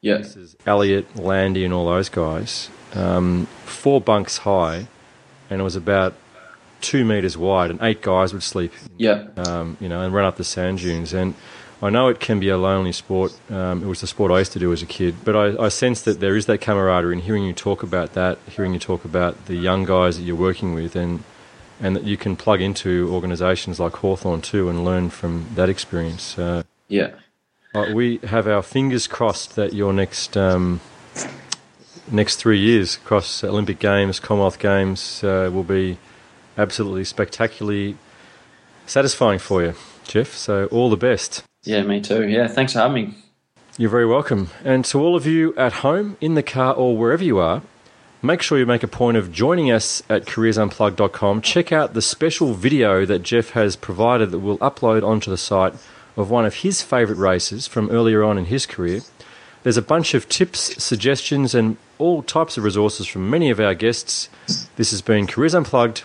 Yeah. 0.00 0.18
This 0.18 0.36
is 0.36 0.56
Elliott, 0.66 1.16
Landy, 1.16 1.64
and 1.64 1.72
all 1.72 1.86
those 1.86 2.08
guys. 2.08 2.68
Um, 2.94 3.46
four 3.64 4.00
bunks 4.00 4.38
high, 4.38 4.86
and 5.48 5.60
it 5.60 5.64
was 5.64 5.76
about 5.76 6.14
two 6.84 7.04
meters 7.04 7.36
wide, 7.36 7.70
and 7.70 7.80
eight 7.82 8.00
guys 8.02 8.32
would 8.32 8.42
sleep. 8.42 8.72
Yeah. 8.96 9.26
Um, 9.36 9.76
you 9.80 9.88
know, 9.88 10.02
and 10.02 10.14
run 10.14 10.24
up 10.24 10.36
the 10.36 10.44
sand 10.44 10.78
dunes. 10.78 11.12
And 11.12 11.34
I 11.82 11.90
know 11.90 12.08
it 12.08 12.20
can 12.20 12.38
be 12.38 12.48
a 12.50 12.56
lonely 12.56 12.92
sport. 12.92 13.32
Um, 13.50 13.82
it 13.82 13.86
was 13.86 14.00
the 14.00 14.06
sport 14.06 14.30
I 14.30 14.38
used 14.38 14.52
to 14.52 14.58
do 14.58 14.72
as 14.72 14.82
a 14.82 14.86
kid, 14.86 15.16
but 15.24 15.34
I, 15.34 15.64
I 15.64 15.68
sense 15.68 16.02
that 16.02 16.20
there 16.20 16.36
is 16.36 16.46
that 16.46 16.60
camaraderie. 16.60 17.14
And 17.14 17.22
hearing 17.22 17.44
you 17.44 17.52
talk 17.52 17.82
about 17.82 18.12
that, 18.14 18.38
hearing 18.48 18.72
you 18.72 18.78
talk 18.78 19.04
about 19.04 19.46
the 19.46 19.56
young 19.56 19.84
guys 19.84 20.16
that 20.16 20.22
you're 20.22 20.36
working 20.36 20.74
with, 20.74 20.94
and 20.96 21.24
and 21.80 21.96
that 21.96 22.04
you 22.04 22.16
can 22.16 22.36
plug 22.36 22.60
into 22.60 23.08
organisations 23.12 23.80
like 23.80 23.94
Hawthorn 23.96 24.40
too 24.40 24.68
and 24.68 24.84
learn 24.84 25.10
from 25.10 25.46
that 25.56 25.68
experience. 25.68 26.38
Uh, 26.38 26.62
Yeah. 26.88 27.10
uh, 27.74 27.86
we 27.92 28.18
have 28.18 28.46
our 28.46 28.62
fingers 28.62 29.08
crossed 29.08 29.56
that 29.56 29.72
your 29.72 29.92
next 29.92 30.36
um, 30.36 30.80
next 32.10 32.36
three 32.36 32.60
years 32.60 32.96
across 32.96 33.42
Olympic 33.42 33.78
Games, 33.78 34.20
Commonwealth 34.20 34.58
Games 34.58 35.24
uh, 35.24 35.50
will 35.52 35.64
be 35.64 35.98
absolutely 36.56 37.04
spectacularly 37.04 37.96
satisfying 38.86 39.38
for 39.38 39.62
you, 39.62 39.74
Jeff. 40.04 40.34
So 40.34 40.66
all 40.66 40.90
the 40.90 40.96
best. 40.96 41.42
Yeah, 41.64 41.82
me 41.82 42.00
too. 42.00 42.28
Yeah, 42.28 42.46
thanks 42.46 42.72
for 42.74 42.80
having 42.80 42.94
me. 42.94 43.14
You're 43.76 43.90
very 43.90 44.06
welcome. 44.06 44.50
And 44.64 44.84
to 44.86 45.00
all 45.00 45.16
of 45.16 45.26
you 45.26 45.54
at 45.56 45.74
home, 45.74 46.16
in 46.20 46.34
the 46.34 46.42
car, 46.42 46.74
or 46.74 46.96
wherever 46.96 47.24
you 47.24 47.38
are, 47.38 47.62
make 48.22 48.40
sure 48.40 48.58
you 48.58 48.66
make 48.66 48.84
a 48.84 48.88
point 48.88 49.16
of 49.16 49.32
joining 49.32 49.70
us 49.70 50.02
at 50.08 50.26
careersunplugged.com. 50.26 51.40
Check 51.40 51.72
out 51.72 51.92
the 51.92 52.02
special 52.02 52.54
video 52.54 53.04
that 53.04 53.22
Jeff 53.22 53.50
has 53.50 53.74
provided 53.74 54.30
that 54.30 54.38
we'll 54.38 54.58
upload 54.58 55.02
onto 55.02 55.30
the 55.30 55.36
site 55.36 55.74
of 56.16 56.30
one 56.30 56.46
of 56.46 56.56
his 56.56 56.82
favourite 56.82 57.18
races 57.18 57.66
from 57.66 57.90
earlier 57.90 58.22
on 58.22 58.38
in 58.38 58.44
his 58.44 58.64
career. 58.66 59.00
There's 59.64 59.76
a 59.76 59.82
bunch 59.82 60.14
of 60.14 60.28
tips, 60.28 60.82
suggestions, 60.82 61.54
and 61.54 61.76
all 61.98 62.22
types 62.22 62.56
of 62.56 62.64
resources 62.64 63.06
from 63.06 63.28
many 63.28 63.50
of 63.50 63.58
our 63.58 63.74
guests. 63.74 64.28
This 64.76 64.90
has 64.90 65.02
been 65.02 65.26
Careers 65.26 65.54
Unplugged 65.54 66.04